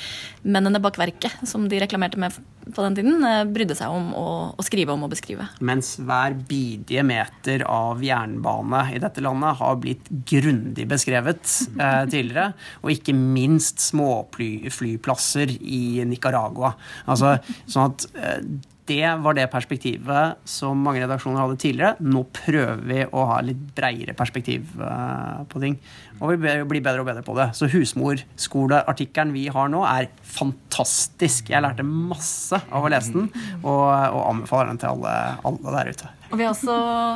mennene 0.43 0.81
bak 0.83 0.97
verket, 1.01 1.35
som 1.47 1.67
de 1.69 1.81
reklamerte 1.81 2.19
med 2.21 2.37
på 2.69 2.83
den 2.85 2.95
tiden, 2.97 3.23
eh, 3.25 3.43
brydde 3.49 3.75
seg 3.77 3.89
om 3.89 4.11
å, 4.13 4.25
å 4.53 4.65
skrive 4.65 4.93
om 4.93 5.05
og 5.07 5.13
beskrive. 5.13 5.47
Mens 5.65 5.95
hver 5.97 6.35
bidige 6.49 7.03
meter 7.07 7.63
av 7.65 8.03
jernbane 8.05 8.83
i 8.93 9.01
dette 9.01 9.23
landet 9.25 9.57
har 9.61 9.79
blitt 9.81 10.09
grundig 10.29 10.85
beskrevet 10.89 11.55
eh, 11.79 12.03
tidligere. 12.09 12.51
Og 12.83 12.93
ikke 12.93 13.15
minst 13.17 13.81
småflyplasser 13.89 15.55
i 15.59 16.03
Nicaragua. 16.09 16.75
Altså, 17.09 17.37
sånn 17.69 17.89
at 17.93 18.05
eh, 18.19 18.43
det 18.89 19.13
var 19.23 19.37
det 19.37 19.47
perspektivet 19.53 20.41
som 20.49 20.79
mange 20.83 21.03
redaksjoner 21.03 21.43
hadde 21.43 21.59
tidligere. 21.61 21.95
Nå 22.01 22.25
prøver 22.35 22.83
vi 22.89 23.03
å 23.05 23.25
ha 23.31 23.39
litt 23.45 23.61
breiere 23.77 24.15
perspektiv 24.17 24.73
uh, 24.81 25.45
på 25.49 25.61
ting. 25.63 25.77
Og 26.19 26.33
vi 26.33 26.53
blir 26.67 26.83
bedre 26.83 27.03
og 27.03 27.07
bedre 27.07 27.23
på 27.25 27.35
det. 27.37 27.51
Så 27.55 27.69
husmorskoleartikkelen 27.71 29.33
vi 29.35 29.47
har 29.53 29.71
nå, 29.71 29.85
er 29.87 30.09
fantastisk. 30.25 31.53
Jeg 31.53 31.63
lærte 31.63 31.85
masse 31.87 32.59
av 32.67 32.85
å 32.85 32.91
lese 32.91 33.15
den, 33.15 33.29
og, 33.61 33.85
og 33.87 34.23
anbefaler 34.25 34.73
den 34.73 34.81
til 34.81 34.97
alle, 34.97 35.13
alle 35.47 35.75
der 35.77 35.93
ute. 35.93 36.15
Og 36.29 36.37
vi 36.37 36.45
har 36.45 36.53
også 36.53 36.75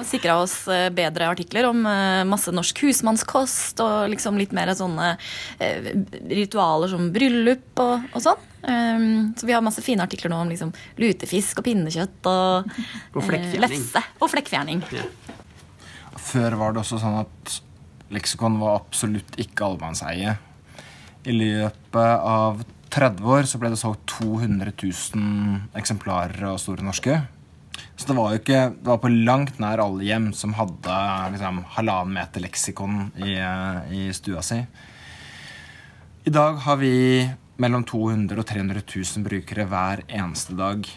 sikra 0.10 0.40
oss 0.42 0.56
eh, 0.72 0.88
bedre 0.94 1.28
artikler 1.30 1.68
om 1.70 1.84
eh, 1.86 2.24
masse 2.26 2.54
norsk 2.54 2.82
husmannskost 2.88 3.82
og 3.84 4.10
liksom 4.14 4.40
litt 4.42 4.56
mer 4.58 4.72
sånne 4.78 5.12
eh, 5.62 5.92
ritualer 6.32 6.90
som 6.96 7.12
bryllup 7.14 7.84
og, 7.84 8.10
og 8.14 8.26
sånn. 8.26 8.50
Um, 8.64 9.34
så 9.36 9.48
vi 9.48 9.56
har 9.56 9.64
masse 9.66 9.84
fine 9.84 10.06
artikler 10.06 10.32
nå 10.32 10.40
om 10.40 10.52
liksom 10.52 10.72
lutefisk 11.02 11.60
og 11.60 11.68
pinnekjøtt 11.68 12.30
og, 12.32 12.72
og 13.20 13.34
lefse 13.60 14.04
og 14.20 14.32
flekkfjerning. 14.32 14.84
Ja. 14.96 15.04
Før 16.24 16.56
var 16.62 16.74
det 16.74 16.84
også 16.84 17.02
sånn 17.02 17.20
at 17.26 17.58
leksikon 18.14 18.60
var 18.62 18.80
absolutt 18.80 19.36
ikke 19.42 19.68
allemannseie. 19.68 20.38
I 21.24 21.36
løpet 21.36 22.26
av 22.28 22.64
30 22.94 23.30
år 23.36 23.48
så 23.50 23.60
ble 23.60 23.72
det 23.74 23.80
solgt 23.82 24.06
200 24.20 24.74
000 24.78 25.78
eksemplarer 25.80 26.52
av 26.52 26.60
Store 26.62 26.86
norske. 26.86 27.20
Så 27.96 28.10
det 28.10 28.16
var 28.18 28.34
jo 28.34 28.40
ikke 28.42 28.60
Det 28.74 28.90
var 28.90 29.00
på 29.02 29.12
langt 29.12 29.60
nær 29.62 29.82
alle 29.82 30.06
hjem 30.06 30.32
som 30.38 30.54
hadde 30.58 30.98
liksom, 31.34 31.62
halvannen 31.76 32.16
meter 32.18 32.44
leksikon 32.44 33.08
i, 33.18 33.38
i, 33.94 34.04
stua 34.14 34.44
si. 34.46 34.60
I 36.24 36.34
dag 36.34 36.60
har 36.64 36.78
vi 36.80 36.94
mellom 37.62 37.84
200 37.86 38.40
og 38.40 38.48
300 38.50 38.84
000 38.86 39.26
brukere 39.26 39.66
hver 39.70 40.04
eneste 40.08 40.56
dag. 40.58 40.88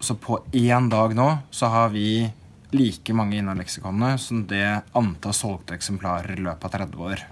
Så 0.00 0.16
på 0.18 0.40
én 0.56 0.88
dag 0.90 1.14
nå 1.14 1.28
så 1.54 1.70
har 1.70 1.90
vi 1.94 2.30
like 2.74 3.14
mange 3.14 3.38
innom 3.38 3.58
leksikonene 3.58 4.18
som 4.18 4.44
det 4.50 4.64
antall 4.96 5.34
solgte 5.34 5.76
eksemplarer 5.76 6.38
i 6.38 6.44
løpet 6.44 6.66
av 6.66 6.74
30 6.86 7.04
år. 7.06 7.24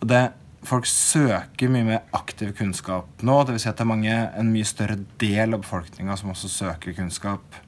Og 0.00 0.08
det, 0.10 0.22
folk 0.64 0.86
søker 0.88 1.72
mye 1.72 1.86
mer 1.86 2.04
aktiv 2.16 2.54
kunnskap 2.58 3.24
nå. 3.26 3.40
Dvs. 3.46 3.64
Si 3.64 3.70
at 3.70 3.78
det 3.78 3.84
er 3.86 3.90
mange, 3.90 4.14
en 4.14 4.52
mye 4.52 4.68
større 4.68 4.98
del 5.20 5.56
av 5.56 5.64
befolkninga 5.64 6.16
som 6.20 6.32
også 6.34 6.50
søker 6.52 6.96
kunnskap. 6.96 7.58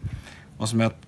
Og 0.57 0.71
som 0.71 0.83
gjør 0.83 0.95
at 0.95 1.03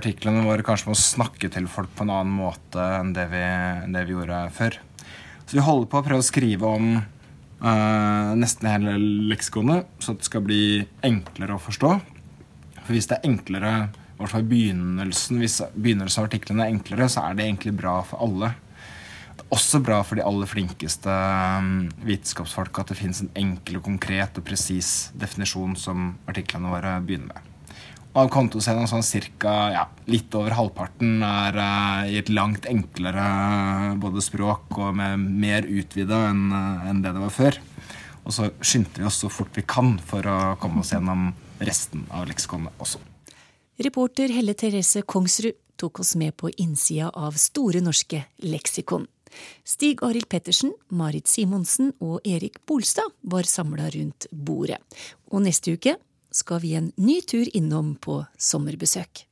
artiklene 0.00 0.44
våre 0.46 0.64
kanskje 0.66 0.92
må 0.92 0.98
snakke 0.98 1.50
til 1.50 1.66
folk 1.70 1.90
på 1.96 2.06
en 2.06 2.12
annen 2.14 2.36
måte 2.36 2.82
enn 3.00 3.14
det 3.16 3.26
vi, 3.32 3.40
enn 3.42 3.96
det 3.96 4.04
vi 4.06 4.14
gjorde 4.14 4.44
før. 4.54 4.78
Så 5.46 5.58
vi 5.58 5.64
holder 5.66 5.90
på 5.90 5.98
å 5.98 6.06
prøve 6.06 6.22
å 6.22 6.28
skrive 6.28 6.68
om 6.78 6.92
uh, 7.62 8.32
nesten 8.38 8.70
hele 8.70 8.96
leksikonet, 9.30 9.88
så 10.02 10.14
det 10.16 10.26
skal 10.28 10.44
bli 10.46 10.62
enklere 11.06 11.56
å 11.56 11.62
forstå. 11.62 11.92
For 12.80 12.96
hvis 12.96 13.10
det 13.10 13.20
er 13.20 13.28
enklere, 13.30 13.74
i 13.90 14.20
hvert 14.20 14.34
fall 14.34 14.48
begynnelsen, 14.48 15.38
hvis 15.40 15.60
begynnelsen 15.74 16.22
av 16.22 16.30
artiklene 16.30 16.66
er 16.66 16.74
enklere, 16.74 17.08
så 17.12 17.24
er 17.24 17.38
det 17.38 17.46
egentlig 17.46 17.76
bra 17.78 18.00
for 18.06 18.22
alle. 18.26 18.52
Det 19.36 19.46
er 19.46 19.54
også 19.56 19.80
bra 19.84 20.00
for 20.04 20.20
de 20.20 20.26
aller 20.26 20.50
flinkeste 20.50 21.12
vitenskapsfolka 21.12 22.06
vitenskapsfolk 22.08 22.82
at 22.82 22.92
det 22.92 22.98
finnes 23.00 23.22
en 23.24 23.32
enkel, 23.40 23.80
konkret 23.84 24.36
og 24.36 24.46
presis 24.46 25.10
definisjon 25.16 25.78
som 25.78 26.12
artiklene 26.28 26.72
våre 26.74 26.98
begynner 27.04 27.32
med. 27.32 27.49
Av 28.10 28.26
kontoscenen 28.26 28.88
sånn 28.90 29.04
cirka 29.06 29.50
ja, 29.70 29.84
litt 30.10 30.34
over 30.34 30.56
halvparten 30.58 31.20
er 31.22 31.54
uh, 31.54 32.08
i 32.10 32.16
et 32.18 32.32
langt 32.32 32.66
enklere 32.66 33.26
både 34.02 34.22
språk 34.24 34.74
og 34.82 34.96
med 34.98 35.20
mer 35.20 35.68
utvida 35.70 36.24
enn 36.32 36.48
uh, 36.50 36.88
en 36.90 37.04
det 37.04 37.12
det 37.14 37.22
var 37.22 37.34
før. 37.34 37.60
Og 38.26 38.34
så 38.34 38.48
skyndte 38.58 38.98
vi 38.98 39.06
oss 39.06 39.20
så 39.22 39.30
fort 39.30 39.54
vi 39.54 39.62
kan 39.62 39.94
for 40.10 40.26
å 40.26 40.56
komme 40.58 40.82
oss 40.82 40.90
gjennom 40.90 41.30
resten 41.62 42.02
av 42.10 42.26
leksikonet 42.26 42.82
også. 42.82 42.98
Reporter 43.80 44.34
Helle 44.34 44.56
Therese 44.58 45.04
Kongsrud 45.06 45.54
tok 45.80 46.02
oss 46.02 46.16
med 46.18 46.34
på 46.36 46.50
innsida 46.60 47.12
av 47.14 47.38
Store 47.38 47.80
norske 47.80 48.24
leksikon. 48.42 49.06
Stig 49.62 50.02
Arild 50.02 50.26
Pettersen, 50.28 50.74
Marit 50.90 51.30
Simonsen 51.30 51.94
og 52.02 52.26
Erik 52.26 52.58
Bolstad 52.66 53.14
var 53.22 53.46
samla 53.46 53.86
rundt 53.94 54.26
bordet. 54.34 54.82
Og 55.30 55.46
neste 55.46 55.78
uke 55.78 55.94
skal 56.30 56.62
vi 56.62 56.74
en 56.78 56.92
ny 56.96 57.20
tur 57.26 57.48
innom 57.56 57.94
på 58.00 58.22
sommerbesøk. 58.38 59.26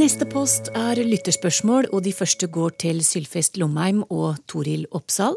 Neste 0.00 0.24
post 0.24 0.70
er 0.72 0.96
lytterspørsmål, 1.04 1.90
og 1.92 2.06
de 2.06 2.12
første 2.16 2.46
går 2.48 2.76
til 2.80 3.02
Sylfest 3.04 3.58
Lomheim 3.60 4.04
og 4.08 4.38
Toril 4.48 4.86
Oppsal. 4.96 5.36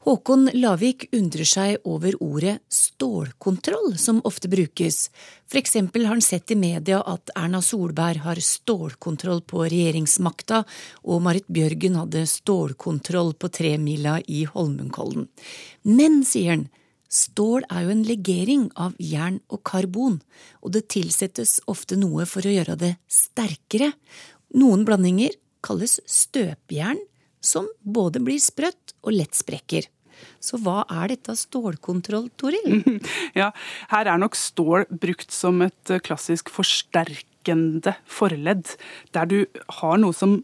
Håkon 0.00 0.46
Lavik 0.56 1.10
undrer 1.12 1.44
seg 1.44 1.82
over 1.84 2.14
ordet 2.24 2.54
stålkontroll 2.72 3.98
som 4.00 4.22
ofte 4.24 4.48
brukes. 4.48 5.10
For 5.44 5.60
eksempel 5.60 6.06
har 6.06 6.16
han 6.16 6.24
sett 6.24 6.54
i 6.54 6.56
media 6.56 7.02
at 7.04 7.28
Erna 7.36 7.60
Solberg 7.60 8.22
har 8.24 8.40
stålkontroll 8.40 9.42
på 9.44 9.66
regjeringsmakta, 9.66 10.62
og 11.04 11.20
Marit 11.26 11.50
Bjørgen 11.52 11.98
hadde 12.00 12.24
stålkontroll 12.32 13.34
på 13.36 13.52
tremila 13.52 14.16
i 14.24 14.46
Holmenkollen. 14.48 15.28
Men, 15.84 16.22
sier 16.24 16.54
han, 16.54 16.64
stål 17.12 17.68
er 17.68 17.84
jo 17.84 17.92
en 17.92 18.06
legering 18.08 18.66
av 18.80 18.96
jern 18.96 19.42
og 19.52 19.60
karbon, 19.68 20.22
og 20.64 20.78
det 20.78 20.86
tilsettes 20.96 21.58
ofte 21.68 22.00
noe 22.00 22.24
for 22.24 22.48
å 22.48 22.56
gjøre 22.56 22.80
det 22.80 22.94
sterkere. 23.04 23.92
Noen 24.56 24.88
blandinger 24.88 25.36
kalles 25.60 26.00
støpejern, 26.08 27.04
som 27.40 27.68
både 27.82 28.22
blir 28.24 28.40
sprøtt 28.42 28.94
og 29.02 29.16
lett 29.16 29.36
sprekker. 29.36 29.88
Så 30.40 30.60
hva 30.60 30.82
er 30.92 31.14
dette 31.14 31.34
stålkontroll, 31.38 32.28
Toril? 32.40 32.80
Ja, 33.40 33.50
her 33.92 34.08
er 34.10 34.20
nok 34.20 34.36
stål 34.38 34.86
brukt 34.90 35.32
som 35.32 35.60
et 35.64 35.92
eh, 35.92 36.02
klassisk 36.04 36.52
forsterkende 36.52 37.96
forledd, 38.08 38.76
der 39.16 39.28
du 39.30 39.38
har 39.80 40.00
noe 40.00 40.16
som 40.16 40.40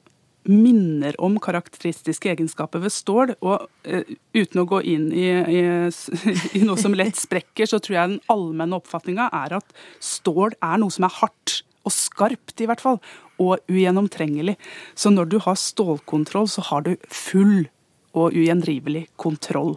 minner 0.46 1.16
om 1.22 1.40
karakteristiske 1.42 2.30
egenskaper 2.30 2.84
ved 2.84 2.94
stål. 2.94 3.34
Og 3.42 3.66
uh, 3.66 4.12
uten 4.36 4.62
å 4.62 4.66
gå 4.70 4.78
inn 4.94 5.08
i, 5.10 5.26
i, 5.58 5.62
i, 6.58 6.62
noe 6.62 6.78
som 6.80 6.94
lett 6.96 7.18
sprekker, 7.18 7.66
så 7.66 7.80
tror 7.82 7.98
jeg 7.98 8.12
den 8.14 8.20
allmenne 8.32 8.78
oppfatninga 8.78 9.28
er 9.44 9.58
at 9.58 9.74
stål 9.98 10.54
er 10.60 10.82
noe 10.82 10.94
som 10.94 11.08
er 11.08 11.16
hardt 11.18 11.60
og 11.86 11.94
skarpt, 11.94 12.58
i 12.60 12.68
hvert 12.68 12.82
fall, 12.82 13.00
og 13.42 13.62
ugjennomtrengelig. 13.70 14.56
Så 14.98 15.12
når 15.14 15.30
du 15.30 15.38
har 15.44 15.58
stålkontroll, 15.60 16.48
så 16.50 16.64
har 16.70 16.86
du 16.86 16.94
full 17.12 17.68
og 18.16 18.36
ugjendrivelig 18.36 19.06
kontroll. 19.20 19.76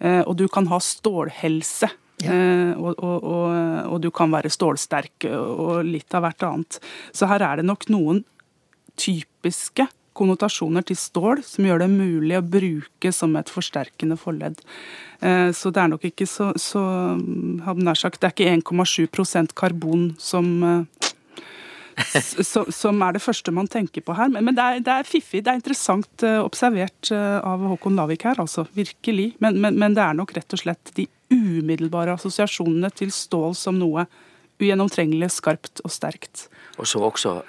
Eh, 0.00 0.22
og 0.22 0.36
du 0.40 0.46
kan 0.52 0.68
ha 0.72 0.80
stålhelse. 0.82 1.90
Ja. 2.24 2.32
Eh, 2.32 2.72
og, 2.80 2.96
og, 2.96 3.24
og, 3.28 3.50
og, 3.92 3.98
du 4.00 4.08
kan 4.14 4.32
være 4.32 4.52
stålsterk 4.52 5.28
og 5.28 5.84
litt 5.84 6.16
av 6.16 6.24
hvert 6.24 6.48
annet. 6.48 6.80
Så 7.12 7.28
her 7.28 7.44
er 7.44 7.60
det 7.60 7.68
nok 7.68 7.88
noen 7.92 8.24
typiske 8.96 9.84
konnotasjoner 10.16 10.84
til 10.88 10.96
stål 10.96 11.42
som 11.44 11.66
gjør 11.68 11.82
det 11.82 11.90
mulig 11.92 12.38
å 12.38 12.44
bruke 12.44 13.10
som 13.12 13.34
et 13.36 13.52
forsterkende 13.52 14.16
forledd. 14.16 14.62
Eh, 15.20 15.50
så 15.52 15.72
det 15.72 15.82
er 15.82 15.92
nok 15.92 16.06
ikke 16.08 16.28
så, 16.30 16.54
så 16.56 16.80
nær 17.20 18.00
sagt, 18.00 18.22
Det 18.22 18.30
er 18.30 18.36
ikke 18.36 18.54
1,7% 18.62 19.52
karbon 19.56 20.14
som 20.16 20.64
som 21.96 23.02
er 23.02 23.16
det 23.16 23.22
første 23.24 23.52
man 23.54 23.68
tenker 23.70 24.04
på 24.04 24.16
her. 24.16 24.28
Men, 24.34 24.54
det, 24.56 24.62
er, 24.62 24.84
det, 24.84 24.92
er, 24.92 25.08
fiffig, 25.08 25.42
det 25.44 25.52
er 25.52 25.60
interessant 25.60 26.24
uh, 26.26 26.42
observert 26.44 27.10
uh, 27.12 27.40
av 27.40 27.64
Håkon 27.72 27.96
Lavik 27.96 28.26
her, 28.28 28.40
altså. 28.42 28.66
Virkelig. 28.76 29.32
Men, 29.40 29.60
men, 29.62 29.78
men, 29.80 29.96
det 29.96 30.04
er 30.04 30.16
nok 30.18 30.34
rett 30.36 30.56
og 30.56 30.62
slett 30.62 30.94
de 30.98 31.08
umiddelbare 31.32 32.14
assosiasjonene 32.14 32.92
til 32.94 33.12
stål 33.14 33.56
som 33.58 33.80
noe 33.80 34.06
ugjennomtrengelig, 34.60 35.32
skarpt 35.36 35.82
og 35.84 35.92
sterkt. 35.92 36.46
Og 36.76 36.88
så 36.88 37.02
også 37.04 37.40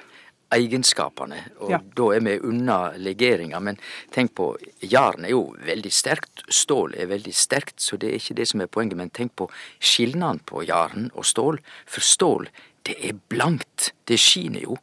egenskapene, 0.55 1.41
og 1.59 1.71
ja. 1.73 1.79
da 1.97 2.05
er 2.15 2.23
vi 2.23 2.37
unna 2.47 2.77
legeringa. 3.03 3.59
Men 3.63 3.79
tenk 4.15 4.33
på, 4.37 4.53
jern 4.79 5.27
er 5.27 5.33
jo 5.33 5.41
veldig 5.67 5.91
sterkt, 5.91 6.45
stål 6.47 6.95
er 6.95 7.11
veldig 7.11 7.33
sterkt, 7.35 7.81
så 7.83 7.99
det 7.99 8.13
er 8.13 8.21
ikke 8.21 8.37
det 8.39 8.47
som 8.51 8.63
er 8.63 8.71
poenget. 8.71 8.99
Men 8.99 9.11
tenk 9.11 9.35
på 9.39 9.49
skilnaden 9.83 10.39
på 10.47 10.63
jern 10.67 11.11
og 11.13 11.27
stål. 11.27 11.59
For 11.89 12.05
stål 12.05 12.47
det 12.87 12.97
er 13.03 13.17
blankt. 13.31 13.91
Det 14.07 14.19
skiner 14.21 14.63
jo. 14.63 14.77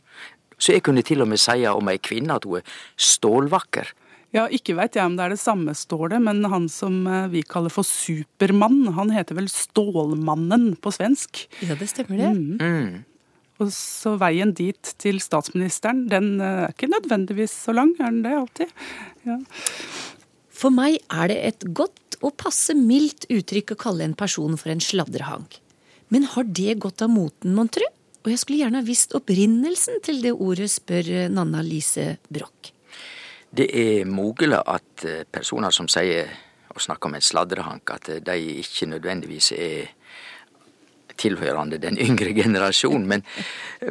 Så 0.59 0.77
jeg 0.77 0.85
kunne 0.87 1.05
til 1.05 1.25
og 1.25 1.31
med 1.31 1.41
si 1.43 1.65
om 1.69 1.91
ei 1.91 1.99
kvinne 2.03 2.39
at 2.39 2.47
hun 2.49 2.61
er 2.61 2.75
stålvakker. 3.01 3.91
Ja, 4.35 4.49
ikke 4.51 4.75
veit 4.75 4.97
jeg 4.99 5.07
om 5.07 5.15
det 5.15 5.29
er 5.29 5.35
det 5.37 5.43
samme 5.43 5.77
stålet, 5.79 6.19
men 6.23 6.43
han 6.51 6.67
som 6.73 7.05
eh, 7.07 7.29
vi 7.31 7.45
kaller 7.47 7.71
for 7.71 7.87
Supermann, 7.87 8.89
han 8.97 9.13
heter 9.15 9.39
vel 9.39 9.47
Stålmannen 9.51 10.73
på 10.83 10.91
svensk. 10.95 11.45
Ja, 11.63 11.77
det 11.79 11.87
stemmer 11.93 12.19
det. 12.19 12.33
Mm. 12.35 12.57
Mm. 12.59 13.05
Og 13.63 13.71
så 13.71 14.17
veien 14.19 14.51
dit 14.59 14.91
til 14.99 15.21
statsministeren, 15.23 16.09
den 16.11 16.41
eh, 16.43 16.65
er 16.65 16.75
ikke 16.75 16.91
nødvendigvis 16.91 17.55
så 17.69 17.77
lang, 17.79 17.95
er 18.01 18.11
den 18.11 18.25
det 18.27 18.35
alltid? 18.41 18.75
Ja. 19.29 19.39
For 20.55 20.75
meg 20.75 20.99
er 21.15 21.31
det 21.31 21.39
et 21.53 21.69
godt 21.71 22.19
og 22.25 22.35
passe 22.41 22.75
mildt 22.75 23.29
uttrykk 23.31 23.77
å 23.77 23.83
kalle 23.87 24.09
en 24.09 24.19
person 24.19 24.59
for 24.59 24.75
en 24.75 24.83
sladrehank. 24.83 25.61
Men 26.13 26.29
har 26.35 26.45
det 26.45 26.79
gått 26.83 27.03
av 27.03 27.13
moten, 27.13 27.55
mon 27.57 27.71
tru? 27.73 27.85
Og 28.25 28.33
jeg 28.33 28.41
skulle 28.41 28.63
gjerne 28.63 28.81
ha 28.81 28.87
visst 28.87 29.13
opprinnelsen 29.17 30.01
til 30.05 30.23
det 30.25 30.33
ordet, 30.33 30.71
spør 30.73 31.29
Nanna 31.33 31.61
Lise 31.65 32.17
Broch. 32.33 32.73
Det 33.55 33.69
er 33.71 34.09
mulig 34.09 34.57
at 34.59 35.05
eh, 35.07 35.23
personer 35.31 35.71
som 35.71 35.87
sier 35.91 36.33
og 36.75 36.81
snakker 36.83 37.07
om 37.07 37.15
en 37.15 37.23
sladrehank, 37.23 37.91
at 37.95 38.09
de 38.27 38.39
ikke 38.59 38.89
nødvendigvis 38.91 39.53
er 39.55 39.93
tilhørende 41.21 41.79
den 41.79 41.99
yngre 42.01 42.33
generasjonen. 42.43 43.07
Men, 43.07 43.23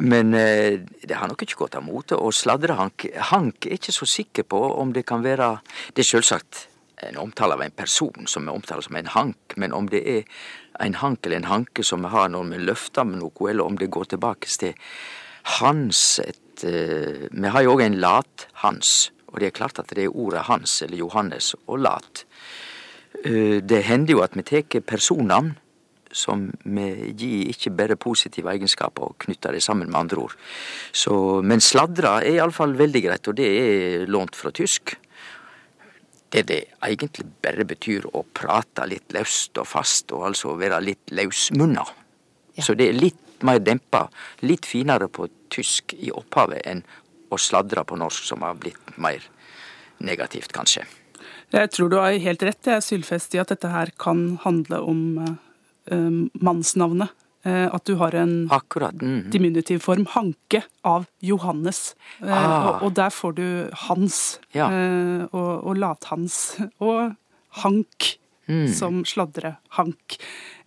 men 0.00 0.34
eh, 0.34 0.80
det 1.08 1.16
har 1.16 1.30
nok 1.30 1.46
ikke 1.46 1.62
gått 1.64 1.78
av 1.78 1.86
mote. 1.86 2.18
Og 2.18 2.34
sladrehank 2.34 3.08
Hank 3.30 3.66
er 3.66 3.78
ikke 3.78 3.94
så 3.94 4.08
sikker 4.08 4.46
på 4.48 4.60
om 4.74 4.92
det 4.92 5.06
kan 5.08 5.24
være 5.24 5.56
Det 5.96 6.04
er 6.04 6.12
selvsagt 6.16 6.68
en 7.04 7.18
omtale 7.20 7.56
av 7.56 7.62
en 7.64 7.74
person 7.74 8.28
som 8.30 8.48
er 8.48 8.54
omtalt 8.54 8.86
som 8.86 8.96
en 8.96 9.10
hank, 9.12 9.56
men 9.56 9.72
om 9.76 9.88
det 9.90 10.00
er 10.08 10.22
en 10.80 10.96
hank 11.00 11.26
eller 11.26 11.42
en 11.42 11.50
hanke 11.50 11.84
som 11.86 12.04
vi 12.04 12.12
har 12.12 12.30
når 12.32 12.50
vi 12.52 12.62
løfter 12.64 13.06
med 13.08 13.22
noe, 13.22 13.50
eller 13.50 13.64
om 13.64 13.78
det 13.78 13.92
går 13.94 14.14
tilbake 14.14 14.48
til 14.48 14.74
hans 15.60 16.20
et 16.24 16.64
uh, 16.64 17.26
Vi 17.30 17.50
har 17.50 17.62
jo 17.62 17.74
òg 17.74 17.82
en 17.84 17.98
lat-hans, 18.00 19.10
og 19.28 19.40
det 19.40 19.50
er 19.50 19.58
klart 19.58 19.78
at 19.78 19.90
det 19.90 20.06
er 20.06 20.16
ordet 20.16 20.46
hans 20.48 20.82
eller 20.82 20.96
Johannes 20.96 21.54
og 21.66 21.82
lat. 21.82 22.24
Uh, 23.24 23.60
det 23.60 23.84
hender 23.84 24.16
jo 24.16 24.24
at 24.24 24.36
vi 24.38 24.42
tar 24.42 24.80
personnavn 24.80 25.54
som 26.14 26.46
vi 26.62 27.12
gir 27.18 27.50
ikke 27.50 27.72
bare 27.74 27.98
positive 27.98 28.52
egenskaper 28.54 29.10
og 29.10 29.16
knytter 29.24 29.56
det 29.56 29.62
sammen 29.64 29.90
med 29.90 29.98
andre 29.98 30.20
ord. 30.22 30.36
Så, 30.92 31.42
men 31.42 31.62
sladra 31.64 32.20
er 32.22 32.38
iallfall 32.38 32.76
veldig 32.78 33.02
greit, 33.08 33.28
og 33.28 33.38
det 33.40 33.48
er 33.50 34.06
lånt 34.06 34.38
fra 34.38 34.54
tysk. 34.54 34.94
Det 36.32 36.46
det 36.48 36.60
egentlig 36.82 37.26
bare 37.44 37.66
betyr 37.68 38.08
å 38.12 38.24
prate 38.34 38.86
litt 38.90 39.12
løst 39.14 39.58
og 39.60 39.68
fast, 39.70 40.12
og 40.12 40.26
altså 40.30 40.56
være 40.58 40.80
litt 40.82 41.12
løsmunna. 41.14 41.84
Ja. 42.54 42.64
Så 42.64 42.74
det 42.78 42.88
er 42.90 42.98
litt 42.98 43.42
mer 43.44 43.60
dempa, 43.62 44.06
litt 44.42 44.66
finere 44.66 45.08
på 45.08 45.28
tysk 45.52 45.94
i 45.94 46.10
opphavet 46.14 46.64
enn 46.66 46.82
å 47.30 47.38
sladre 47.38 47.84
på 47.86 47.98
norsk, 47.98 48.26
som 48.26 48.42
har 48.46 48.58
blitt 48.58 48.96
mer 48.98 49.22
negativt, 50.04 50.52
kanskje. 50.54 50.84
Jeg 51.54 51.70
tror 51.70 51.90
du 51.90 51.98
har 52.00 52.14
helt 52.18 52.42
rett, 52.42 52.66
jeg, 52.66 52.82
Sylfest, 52.82 53.34
i 53.36 53.42
at 53.42 53.52
dette 53.52 53.70
her 53.70 53.92
kan 54.00 54.40
handle 54.42 54.80
om 54.82 55.02
eh, 55.22 55.34
um, 55.94 56.24
mannsnavnet. 56.42 57.14
Uh, 57.44 57.68
at 57.76 57.84
du 57.84 57.98
har 58.00 58.14
en 58.16 58.48
Akkurat, 58.52 58.96
mm. 58.96 59.28
diminutiv 59.28 59.82
form, 59.84 60.06
Hanke, 60.14 60.62
av 60.80 61.04
Johannes. 61.20 61.92
Uh, 62.22 62.32
ah. 62.32 62.54
og, 62.56 62.86
og, 62.86 62.94
der 62.96 63.12
får 63.12 63.34
du 63.36 63.46
Hans, 63.84 64.20
ja. 64.56 64.70
uh, 64.72 65.26
og, 65.28 65.50
og 65.68 65.80
Lathans, 65.82 66.38
og 66.80 67.16
Hank. 67.62 68.14
Mm. 68.44 68.66
Som 68.76 68.96
sladrehank. 69.08 70.18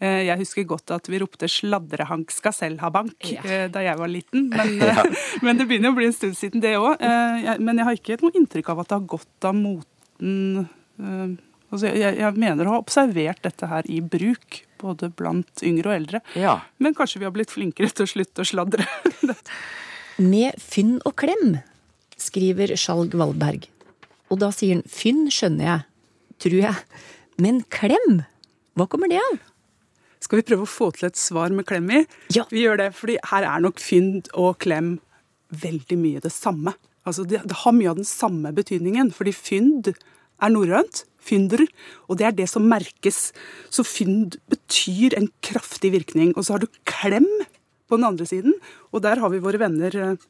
Jeg 0.02 0.34
husker 0.40 0.66
godt 0.66 0.90
at 0.96 1.06
vi 1.14 1.20
ropte 1.22 1.46
'sladrehank 1.46 2.32
skal 2.34 2.56
selv 2.58 2.82
ha 2.82 2.90
bank' 2.90 3.28
ja. 3.30 3.68
da 3.70 3.84
jeg 3.86 4.00
var 4.00 4.10
liten. 4.10 4.48
Men, 4.50 4.72
ja. 4.82 5.04
men, 5.46 5.60
det 5.60 5.68
begynner 5.70 5.94
å 5.94 5.98
bli 6.00 6.08
en 6.10 6.16
stund 6.16 6.34
siden, 6.40 6.64
det 6.64 6.74
òg. 6.82 6.98
Men 7.62 7.78
jeg 7.78 7.86
har 7.86 8.00
ikke 8.00 8.18
noe 8.24 8.34
inntrykk 8.34 8.72
av 8.74 8.82
at 8.82 8.90
det 8.90 8.98
har 8.98 9.06
gått 9.14 9.46
av 9.46 9.54
moten 9.62 10.58
Altså, 11.68 11.90
jeg, 11.92 12.16
jeg, 12.16 12.36
mener 12.40 12.68
å 12.68 12.78
ha 12.78 12.82
observert 12.82 13.42
dette 13.44 13.68
her 13.68 13.88
i 13.92 14.00
bruk, 14.00 14.62
både 14.82 15.10
blant 15.18 15.64
yngre 15.66 15.92
og 15.92 15.98
eldre. 15.98 16.22
Ja. 16.38 16.60
Men 16.84 16.96
kanskje 16.98 17.22
vi 17.22 17.28
har 17.28 17.36
blitt 17.36 17.54
flinkere 17.54 17.92
til 17.92 18.08
å 18.08 18.12
slutte 18.12 18.44
å 18.44 18.48
sladre. 18.48 18.88
Med 20.32 20.58
fynn 20.62 20.98
og 21.06 21.16
klem, 21.20 21.60
skriver 22.18 22.74
Skjalg 22.80 23.14
Valberg. 23.18 23.68
Og 24.34 24.42
da 24.42 24.50
sier 24.56 24.78
han 24.78 24.88
fynn 24.90 25.28
skjønner 25.32 25.70
jeg, 25.70 25.86
tror 26.44 26.58
jeg. 26.64 27.04
Men 27.42 27.62
klem, 27.74 28.24
hva 28.78 28.88
kommer 28.90 29.12
det 29.12 29.22
av? 29.22 29.38
Skal 30.24 30.42
vi 30.42 30.48
prøve 30.50 30.66
å 30.66 30.70
få 30.70 30.90
til 30.96 31.08
et 31.08 31.20
svar 31.20 31.54
med 31.54 31.68
klem 31.70 31.92
i? 31.94 32.02
Ja. 32.34 32.48
Vi 32.50 32.64
gjør 32.66 32.82
det, 32.82 32.92
fordi 32.98 33.20
her 33.30 33.46
er 33.48 33.62
nok 33.64 33.80
fynd 33.82 34.32
og 34.34 34.58
klem 34.64 34.98
veldig 35.54 35.98
mye 36.02 36.24
det 36.24 36.34
samme. 36.34 36.74
Altså, 37.08 37.24
det, 37.24 37.44
det 37.48 37.62
har 37.62 37.76
mye 37.76 37.92
av 37.94 38.02
den 38.02 38.10
samme 38.10 38.52
betydningen, 38.56 39.14
fordi 39.16 39.34
fynd 39.38 39.92
er 39.94 40.52
norrønt, 40.52 41.06
fynder, 41.28 41.64
og 42.08 42.20
det 42.20 42.28
er 42.28 42.38
det 42.38 42.48
som 42.52 42.68
merkes. 42.70 43.32
Så 43.74 43.86
fynd 43.88 44.40
betyr 44.52 45.18
en 45.18 45.30
kraftig 45.46 45.94
virkning. 45.96 46.34
Og 46.36 46.48
så 46.48 46.56
har 46.56 46.64
du 46.64 46.82
klem 46.90 47.28
på 47.88 48.00
den 48.00 48.08
andre 48.08 48.28
siden, 48.28 48.58
og 48.92 49.04
der 49.06 49.22
har 49.22 49.32
vi 49.32 49.44
våre 49.44 49.62
venner 49.62 49.94
eh, 49.96 50.26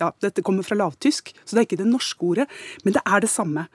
ja, 0.00 0.08
Dette 0.24 0.44
kommer 0.44 0.64
fra 0.66 0.78
lavtysk, 0.78 1.34
så 1.44 1.54
det 1.54 1.60
er 1.60 1.66
ikke 1.68 1.82
det 1.82 1.90
norske 1.90 2.24
ordet, 2.24 2.46
men 2.86 2.96
det 2.96 3.02
er 3.04 3.22
det 3.22 3.30
samme. 3.30 3.66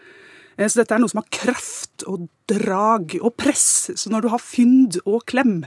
Eh, 0.57 0.65
så 0.65 0.81
dette 0.81 0.95
er 0.95 1.03
noe 1.03 1.11
som 1.11 1.21
har 1.21 1.29
kraft 1.33 2.05
og 2.09 2.27
drag 2.49 3.17
og 3.21 3.35
press. 3.39 3.91
Så 3.93 4.11
når 4.13 4.25
du 4.25 4.31
har 4.33 4.43
fynd 4.43 4.99
og 5.05 5.23
klem, 5.29 5.61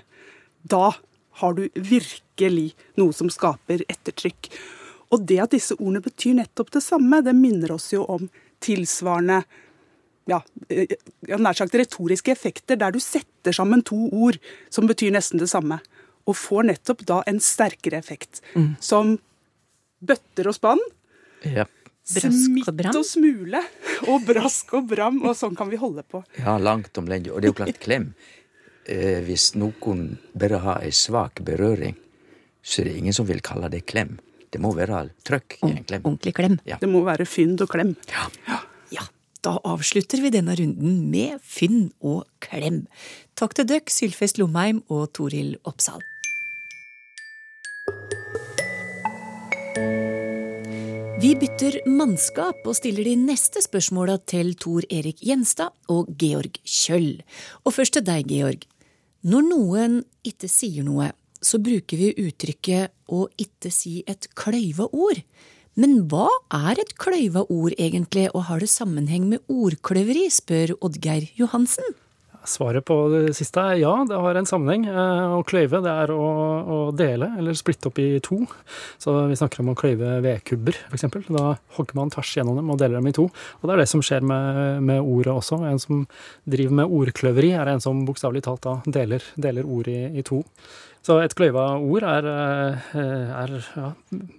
da 0.67 0.91
har 1.41 1.57
du 1.57 1.65
virkelig 1.75 2.73
noe 3.01 3.15
som 3.17 3.31
skaper 3.33 3.85
ettertrykk. 3.89 4.51
Og 5.15 5.25
det 5.27 5.41
at 5.43 5.55
disse 5.55 5.77
ordene 5.79 6.03
betyr 6.05 6.37
nettopp 6.39 6.75
det 6.75 6.85
samme, 6.85 7.23
det 7.25 7.35
minner 7.39 7.75
oss 7.75 7.91
jo 7.95 8.05
om 8.11 8.29
tilsvarende 8.63 9.43
ja, 10.31 10.41
nær 11.39 11.59
sagt 11.59 11.75
retoriske 11.79 12.33
effekter, 12.33 12.79
der 12.81 12.95
du 12.95 13.01
setter 13.03 13.55
sammen 13.57 13.83
to 13.87 14.09
ord 14.13 14.39
som 14.73 14.89
betyr 14.91 15.13
nesten 15.15 15.43
det 15.43 15.51
samme, 15.51 15.81
og 16.29 16.39
får 16.39 16.69
nettopp 16.71 17.05
da 17.09 17.21
en 17.31 17.41
sterkere 17.43 17.99
effekt. 17.99 18.43
Mm. 18.55 18.73
Som 18.85 19.17
bøtter 20.01 20.51
og 20.51 20.57
spann. 20.57 20.83
Ja. 21.45 21.67
Smitt 22.11 22.69
og 22.69 23.05
smule. 23.07 23.63
Og 24.11 24.25
brask 24.27 24.75
og 24.79 24.89
bram. 24.91 25.21
Og 25.25 25.37
sånn 25.39 25.57
kan 25.59 25.71
vi 25.71 25.79
holde 25.81 26.05
på. 26.07 26.23
Ja, 26.41 26.57
langt 26.59 26.97
om 26.99 27.09
lenge. 27.11 27.33
Og 27.33 27.41
det 27.41 27.51
er 27.51 27.53
jo 27.53 27.59
klart, 27.63 27.83
klem. 27.83 28.11
Eh, 28.85 29.21
hvis 29.27 29.53
noen 29.61 30.17
bare 30.35 30.63
har 30.65 30.87
ei 30.87 30.93
svak 30.95 31.43
berøring, 31.47 31.97
så 32.63 32.83
er 32.83 32.91
det 32.91 32.99
ingen 33.01 33.17
som 33.17 33.29
vil 33.29 33.43
kalle 33.45 33.71
det 33.73 33.85
klem. 33.89 34.19
Det 34.51 34.59
må 34.63 34.73
være 34.75 35.05
trøkk 35.27 35.61
i 35.63 35.71
en 35.71 35.85
klem. 35.87 36.03
Ordentlig 36.03 36.35
klem. 36.35 36.59
Ja. 36.67 36.81
Det 36.83 36.91
må 36.91 37.05
være 37.07 37.29
fynd 37.29 37.63
og 37.63 37.71
klem. 37.71 37.95
Ja. 38.11 38.27
Da 39.41 39.57
avslutter 39.65 40.21
vi 40.21 40.33
denne 40.35 40.55
runden 40.59 41.09
med 41.13 41.41
fynn 41.41 41.89
og 42.05 42.27
klem. 42.45 42.85
Takk 43.41 43.57
til 43.57 43.69
døkk, 43.71 43.93
Sylfest 43.93 44.41
Lomheim 44.41 44.83
og 44.93 45.13
Toril 45.17 45.55
Oppsal. 45.65 46.03
Vi 51.21 51.35
bytter 51.37 51.83
mannskap 51.85 52.65
og 52.65 52.77
stiller 52.79 53.05
de 53.05 53.17
neste 53.21 53.61
spørsmåla 53.65 54.19
til 54.29 54.55
Tor 54.61 54.85
Erik 54.89 55.19
Gjenstad 55.25 55.73
og 55.93 56.09
Georg 56.21 56.61
Kjøll. 56.65 57.19
Og 57.65 57.75
først 57.77 57.97
til 57.97 58.05
deg, 58.07 58.29
Georg. 58.29 58.65
Når 59.29 59.45
noen 59.49 59.99
ikke 60.25 60.49
sier 60.49 60.85
noe, 60.85 61.11
så 61.41 61.61
bruker 61.61 62.01
vi 62.01 62.15
uttrykket 62.25 62.93
å 63.13 63.27
ikke 63.41 63.73
si 63.73 64.01
et 64.09 64.31
kløyva 64.37 64.89
ord. 64.93 65.21
Men 65.79 66.01
hva 66.11 66.27
er 66.51 66.81
et 66.83 66.97
kløyva 66.99 67.45
ord 67.47 67.77
egentlig, 67.79 68.27
og 68.35 68.49
har 68.49 68.63
det 68.63 68.71
sammenheng 68.73 69.29
med 69.31 69.45
ordkløveri, 69.53 70.27
spør 70.33 70.75
Oddgeir 70.81 71.31
Johansen. 71.39 71.95
Svaret 72.49 72.87
på 72.89 72.95
det 73.13 73.35
siste 73.37 73.61
er 73.61 73.83
ja, 73.83 73.93
det 74.09 74.17
har 74.17 74.39
en 74.39 74.49
sammenheng. 74.49 74.87
Eh, 74.89 75.33
å 75.37 75.43
kløyve 75.45 75.83
det 75.85 75.93
er 75.93 76.13
å, 76.15 76.25
å, 76.25 76.79
dele, 76.97 77.29
eller 77.39 77.57
splitte 77.59 77.91
opp 77.91 78.01
i 78.01 78.15
to. 78.25 78.41
Så 79.01 79.13
vi 79.29 79.37
snakker 79.37 79.61
om 79.61 79.73
å 79.75 79.77
kløyve 79.79 80.17
vedkubber, 80.25 80.79
f.eks. 80.89 81.05
Da 81.29 81.45
hogger 81.77 81.99
man 82.01 82.13
tvers 82.15 82.33
gjennom 82.39 82.57
dem 82.57 82.73
og 82.73 82.81
deler 82.81 82.97
dem 82.97 83.11
i 83.11 83.15
to. 83.17 83.27
Og 83.61 83.69
det 83.69 83.77
er 83.77 83.83
det 83.83 83.91
som 83.93 84.05
skjer 84.05 84.25
med, 84.25 84.81
med 84.89 85.05
ordet 85.05 85.35
også. 85.35 85.61
En 85.69 85.83
som 85.83 86.07
driver 86.49 86.81
med 86.81 86.97
ordkløveri, 87.01 87.53
er 87.61 87.75
en 87.75 87.85
som 87.85 88.07
bokstavelig 88.09 88.47
talt 88.49 88.65
da 88.65 88.79
deler, 88.89 89.27
deler 89.37 89.69
ord 89.69 89.93
i, 89.93 90.01
i 90.17 90.25
to. 90.27 90.41
Så 91.11 91.17
et 91.25 91.33
kløyva 91.35 91.65
ord 91.83 92.05
er, 92.07 92.27
eh, 92.31 93.31
er 93.35 93.53
ja, 93.59 93.89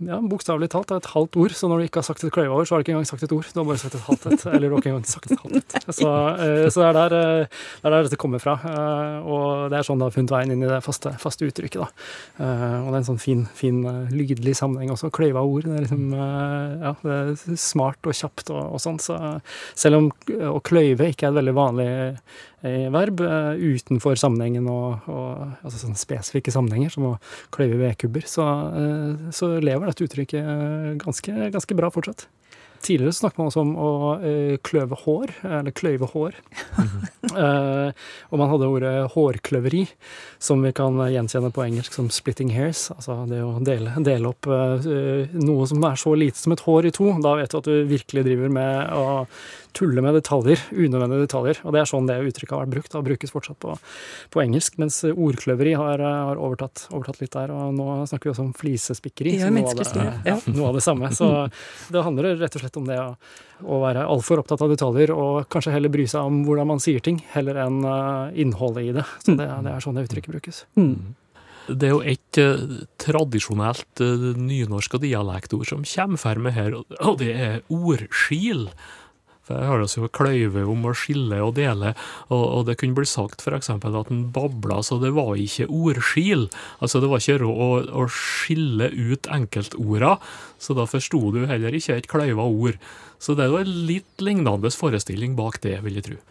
ja 0.07 0.19
bokstavelig 0.23 0.69
talt 0.71 0.93
et 0.95 1.09
halvt 1.11 1.35
ord. 1.41 1.55
Så 1.57 1.67
når 1.67 1.81
du 1.81 1.87
ikke 1.89 1.99
har 1.99 2.07
sagt 2.07 2.23
et 2.23 2.31
kløyva 2.31 2.55
ord, 2.55 2.67
så 2.69 2.77
har 2.77 2.79
du 2.79 2.85
ikke 2.85 2.93
engang 2.95 3.09
sagt 3.09 3.25
et 3.27 3.33
ord. 3.35 3.49
Du 3.51 3.59
har 3.59 3.65
bare 3.67 3.81
sagt 3.81 3.97
et 3.97 4.05
halvt 4.05 4.27
et. 4.29 4.45
Eller 4.53 4.69
du 4.69 4.75
har 4.77 4.79
ikke 4.79 4.93
engang 4.93 5.09
sagt 5.09 5.33
et 5.35 5.41
halvt 5.41 5.57
et. 5.59 5.89
Så, 5.97 6.11
eh, 6.45 6.67
så 6.71 6.85
det, 6.85 6.87
er 6.87 6.95
der, 6.95 7.15
eh, 7.17 7.65
det 7.81 7.89
er 7.89 7.95
der 7.97 8.07
dette 8.07 8.19
kommer 8.21 8.39
fra. 8.43 8.55
Og 9.27 9.67
det 9.73 9.81
er 9.81 9.87
sånn 9.87 9.99
det 9.99 10.07
har 10.07 10.15
funnet 10.15 10.35
veien 10.37 10.53
inn 10.55 10.63
i 10.63 10.69
det 10.69 10.79
faste, 10.85 11.11
faste 11.19 11.49
uttrykket. 11.49 11.81
Da. 11.81 11.89
Og 12.45 12.87
det 12.87 12.93
er 12.93 13.01
en 13.01 13.09
sånn 13.09 13.19
fin, 13.19 13.43
fin 13.57 13.81
lydlig 14.13 14.55
sammenheng 14.61 14.93
også. 14.95 15.11
Kløyva 15.11 15.43
ord. 15.43 15.67
Det 15.67 15.75
er 15.75 15.83
liksom 15.89 16.15
ja, 16.15 16.93
det 17.03 17.17
er 17.17 17.59
smart 17.59 18.07
og 18.07 18.15
kjapt 18.15 18.53
og, 18.53 18.77
og 18.77 18.83
sånn. 18.83 19.01
Så 19.03 19.19
selv 19.75 19.99
om 19.99 20.09
å 20.47 20.63
kløyve 20.63 21.11
ikke 21.11 21.27
er 21.27 21.35
et 21.35 21.41
veldig 21.41 21.57
vanlig 21.57 21.91
verb 22.61 23.21
utenfor 23.21 24.19
sammenhengen 24.19 24.67
og, 24.69 25.07
og 25.09 25.63
altså 25.65 25.79
sånne 25.81 25.99
spesifikke 25.99 26.53
sammenhenger, 26.53 26.93
som 26.93 27.07
å 27.13 27.15
kløyve 27.53 27.79
vedkubber, 27.81 28.27
så, 28.29 28.47
eh, 28.77 29.31
så 29.35 29.55
lever 29.61 29.89
dette 29.89 30.05
uttrykket 30.07 30.43
eh, 30.43 30.93
ganske, 31.01 31.49
ganske 31.55 31.77
bra 31.77 31.91
fortsatt. 31.93 32.27
Tidligere 32.81 33.13
snakket 33.13 33.37
man 33.37 33.49
også 33.51 33.61
om 33.61 33.71
å 33.77 33.89
kløve 34.65 34.97
hår, 35.03 35.35
eller 35.45 35.73
kløyve 35.77 36.07
hår. 36.09 36.33
uh, 37.29 37.93
og 38.33 38.41
man 38.41 38.49
hadde 38.49 38.69
ordet 38.73 38.93
hårkløveri, 39.13 39.83
som 40.41 40.65
vi 40.65 40.71
kan 40.73 40.97
gjenkjenne 41.13 41.51
på 41.53 41.61
engelsk 41.61 41.93
som 41.93 42.09
'splitting 42.09 42.49
hairs'. 42.55 42.87
Altså 42.95 43.19
det 43.29 43.43
å 43.45 43.51
dele, 43.61 43.93
dele 44.01 44.33
opp 44.33 44.49
noe 44.49 45.69
som 45.69 45.85
er 45.85 46.01
så 46.01 46.15
lite 46.17 46.41
som 46.41 46.57
et 46.57 46.65
hår 46.65 46.89
i 46.89 46.93
to. 46.97 47.11
Da 47.21 47.35
vet 47.37 47.53
du 47.53 47.59
at 47.61 47.69
du 47.69 47.85
virkelig 47.85 48.25
driver 48.25 48.49
med 48.57 48.97
å 48.97 49.05
tulle 49.77 50.03
med 50.03 50.15
detaljer, 50.17 50.61
unødvendige 50.71 51.27
detaljer. 51.27 51.61
Og 51.65 51.75
det 51.75 51.81
er 51.81 51.89
sånn 51.89 52.09
det 52.09 52.17
uttrykket 52.29 52.55
har 52.55 52.65
vært 52.65 52.73
brukt, 52.75 52.95
og 52.97 53.05
brukes 53.07 53.33
fortsatt 53.33 53.59
på, 53.63 53.75
på 54.33 54.43
engelsk. 54.43 54.79
Mens 54.81 55.01
ordkløveri 55.11 55.75
har, 55.79 56.03
har 56.03 56.41
overtatt, 56.41 56.87
overtatt, 56.91 57.21
litt 57.23 57.35
der, 57.35 57.53
og 57.55 57.75
nå 57.77 58.01
snakker 58.09 58.29
vi 58.29 58.33
også 58.35 58.47
om 58.47 58.51
flisespikkeri. 58.57 59.37
Ja, 59.41 59.51
noe, 59.53 59.71
av 59.71 59.81
det, 59.81 60.09
ja. 60.27 60.37
noe 60.57 60.71
av 60.71 60.79
det 60.79 60.85
samme. 60.85 61.13
Så 61.15 61.31
det 61.93 62.05
handler 62.05 62.35
rett 62.41 62.57
og 62.57 62.65
slett 62.65 62.81
om 62.81 62.89
det 62.89 62.99
å, 63.01 63.09
å 63.63 63.81
være 63.83 64.05
altfor 64.09 64.43
opptatt 64.43 64.65
av 64.65 64.73
detaljer 64.73 65.15
og 65.15 65.47
kanskje 65.51 65.75
heller 65.75 65.93
bry 65.93 66.07
seg 66.09 66.27
om 66.27 66.43
hvordan 66.47 66.71
man 66.73 66.83
sier 66.83 67.03
ting, 67.03 67.21
heller 67.33 67.59
enn 67.65 67.81
uh, 67.85 68.29
innholdet 68.37 68.91
i 68.91 68.93
det. 68.99 69.07
Så 69.23 69.35
det, 69.39 69.49
det 69.65 69.75
er 69.75 69.83
sånn 69.83 69.99
det 69.99 70.07
uttrykket 70.09 70.35
brukes. 70.35 70.63
Mm. 70.79 71.15
Det 71.69 71.87
er 71.87 71.93
jo 71.93 72.01
et 72.13 72.39
uh, 72.41 72.79
tradisjonelt 73.01 74.01
uh, 74.01 74.31
nynorsk 74.37 74.97
og 74.97 75.03
dialektord 75.05 75.67
som 75.69 75.85
kommer 75.85 76.21
frem 76.21 76.49
her, 76.55 76.75
og 76.79 77.21
det 77.21 77.31
er 77.35 77.61
ordskil. 77.71 78.67
Jeg 79.51 79.69
har 79.69 79.83
jo 79.83 80.09
kløyve 80.15 80.65
om 80.71 80.87
å 80.87 80.95
skille 80.97 81.41
og 81.43 81.55
dele, 81.59 81.93
og, 82.29 82.43
og 82.43 82.65
det 82.69 82.77
kunne 82.81 82.97
bli 82.97 83.07
sagt 83.09 83.43
f.eks. 83.43 83.71
at 83.75 84.11
en 84.11 84.23
babla, 84.33 84.81
så 84.85 84.99
det 85.01 85.13
var 85.17 85.35
ikke 85.39 85.69
ordskil. 85.69 86.47
Altså 86.79 87.03
det 87.03 87.11
var 87.11 87.23
ikke 87.23 87.39
råd 87.43 87.61
å, 87.91 88.01
å 88.03 88.07
skille 88.11 88.89
ut 88.95 89.29
enkeltorda, 89.31 90.17
så 90.61 90.77
da 90.77 90.87
forsto 90.89 91.23
du 91.35 91.45
heller 91.49 91.77
ikke 91.77 91.99
et 91.99 92.09
kløyva 92.11 92.47
ord. 92.47 92.81
Så 93.21 93.37
det 93.37 93.45
er 93.45 93.53
jo 93.53 93.61
en 93.61 93.79
litt 93.87 94.23
lignende 94.23 94.73
forestilling 94.73 95.37
bak 95.37 95.61
det, 95.61 95.77
vil 95.85 95.99
jeg 95.99 96.09
tro. 96.09 96.21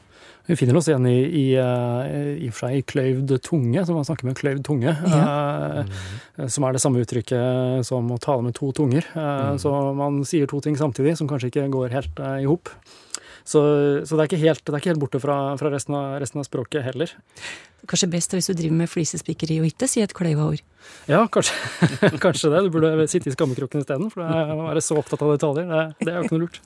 Vi 0.51 0.57
finner 0.57 0.77
oss 0.81 0.89
igjen 0.89 1.05
i, 1.07 1.19
i, 1.21 1.45
uh, 1.61 2.03
i 2.41 2.49
og 2.49 2.55
for 2.57 2.67
seg 2.67 2.81
i 2.81 2.87
kløyvd 2.91 3.35
tunge, 3.47 3.85
som 3.87 3.99
man 3.99 4.07
snakker 4.09 4.27
med 4.27 4.39
kløyvd 4.41 4.65
tunge. 4.67 4.95
Ja. 5.07 5.85
Uh, 5.87 6.49
som 6.51 6.67
er 6.67 6.75
det 6.75 6.81
samme 6.83 7.05
uttrykket 7.05 7.87
som 7.87 8.09
å 8.11 8.19
tale 8.23 8.43
med 8.47 8.57
to 8.57 8.71
tunger. 8.75 9.05
Eh, 9.13 9.21
mm. 9.53 9.61
Så 9.61 9.71
man 9.95 10.23
sier 10.25 10.49
to 10.49 10.59
ting 10.65 10.79
samtidig 10.81 11.19
som 11.19 11.29
kanskje 11.29 11.51
ikke 11.51 11.67
går 11.75 11.93
helt 11.93 12.23
i 12.41 12.49
hop. 12.49 12.73
Så, 13.45 13.61
så, 14.05 14.17
det, 14.17 14.23
er 14.23 14.29
ikke 14.29 14.41
helt, 14.45 14.63
er 14.69 14.79
ikke 14.79 14.93
helt 14.93 15.03
borte 15.03 15.21
fra, 15.23 15.37
fra 15.61 15.73
resten, 15.73 15.97
av, 15.97 16.19
resten, 16.23 16.43
av, 16.43 16.49
språket 16.49 16.85
heller. 16.87 17.13
Kanskje 17.91 18.11
best 18.13 18.37
hvis 18.37 18.51
du 18.51 18.55
driver 18.55 18.83
med 18.83 18.91
flisespikkeri 18.93 19.61
og 19.63 19.71
ikke 19.71 19.89
sier 19.91 20.09
et 20.09 20.17
kløyva 20.17 20.51
ord? 20.53 20.65
Ja, 21.11 21.25
kanskje, 21.33 21.57
kanskje 22.25 22.53
det. 22.53 22.65
Du 22.67 22.75
burde 22.75 23.09
sitte 23.11 23.31
i 23.31 23.35
skammekroken 23.35 23.85
isteden, 23.85 24.13
for 24.13 24.25
å 24.25 24.69
være 24.69 24.85
så 24.85 24.99
opptatt 25.01 25.25
av 25.25 25.35
detaljer. 25.35 25.71
Det, 25.71 26.07
det 26.07 26.13
er 26.13 26.21
jo 26.21 26.29
ikke 26.29 26.37
noe 26.37 26.47
lurt. 26.47 26.61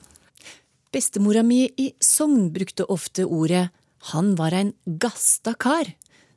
Bestemora 0.95 1.43
mi 1.43 1.65
i 1.81 1.89
Sogn 2.03 2.49
brukte 2.55 2.85
ofte 2.87 3.25
ordet 3.27 3.69
'han 4.11 4.35
var 4.35 4.53
ein 4.53 4.73
gasta 4.85 5.55
kar'. 5.55 5.95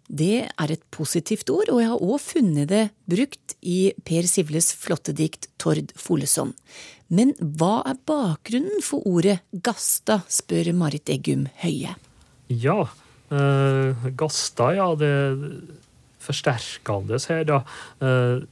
Det 0.09 0.49
er 0.49 0.73
et 0.73 0.85
positivt 0.95 1.51
ord, 1.53 1.69
og 1.69 1.83
jeg 1.83 1.91
har 1.91 2.05
òg 2.05 2.21
funnet 2.25 2.71
det 2.71 2.85
brukt 3.11 3.57
i 3.61 3.93
Per 4.09 4.29
Sivles 4.29 4.71
flotte 4.73 5.13
dikt 5.13 5.51
Tord 5.61 5.93
Foleson. 6.01 6.55
Men 7.13 7.35
hva 7.41 7.83
er 7.89 8.01
bakgrunnen 8.09 8.81
for 8.85 9.05
ordet 9.09 9.39
gasta, 9.53 10.23
spør 10.29 10.73
Marit 10.77 11.13
Eggum 11.13 11.47
Høie. 11.61 11.95
Ja, 12.49 12.79
eh, 13.29 14.09
gasta, 14.17 14.73
ja, 14.77 14.89
det 14.97 15.13
forsterkende 16.25 17.21
her, 17.29 17.45
da. 17.49 17.63
Eh, 18.01 18.47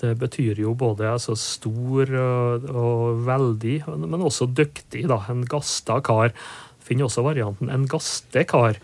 det 0.00 0.14
betyr 0.20 0.60
jo 0.62 0.72
både 0.76 1.08
altså, 1.08 1.34
stor 1.36 2.08
og, 2.16 2.68
og, 2.72 3.20
veldig, 3.26 3.76
men 4.00 4.24
også 4.24 4.48
dyktig. 4.48 5.06
da, 5.08 5.22
En 5.28 5.44
gasta 5.44 6.00
kar. 6.00 6.32
Finner 6.80 7.08
også 7.08 7.24
varianten 7.26 7.68
en 7.72 7.86
gastekar. 7.88 8.80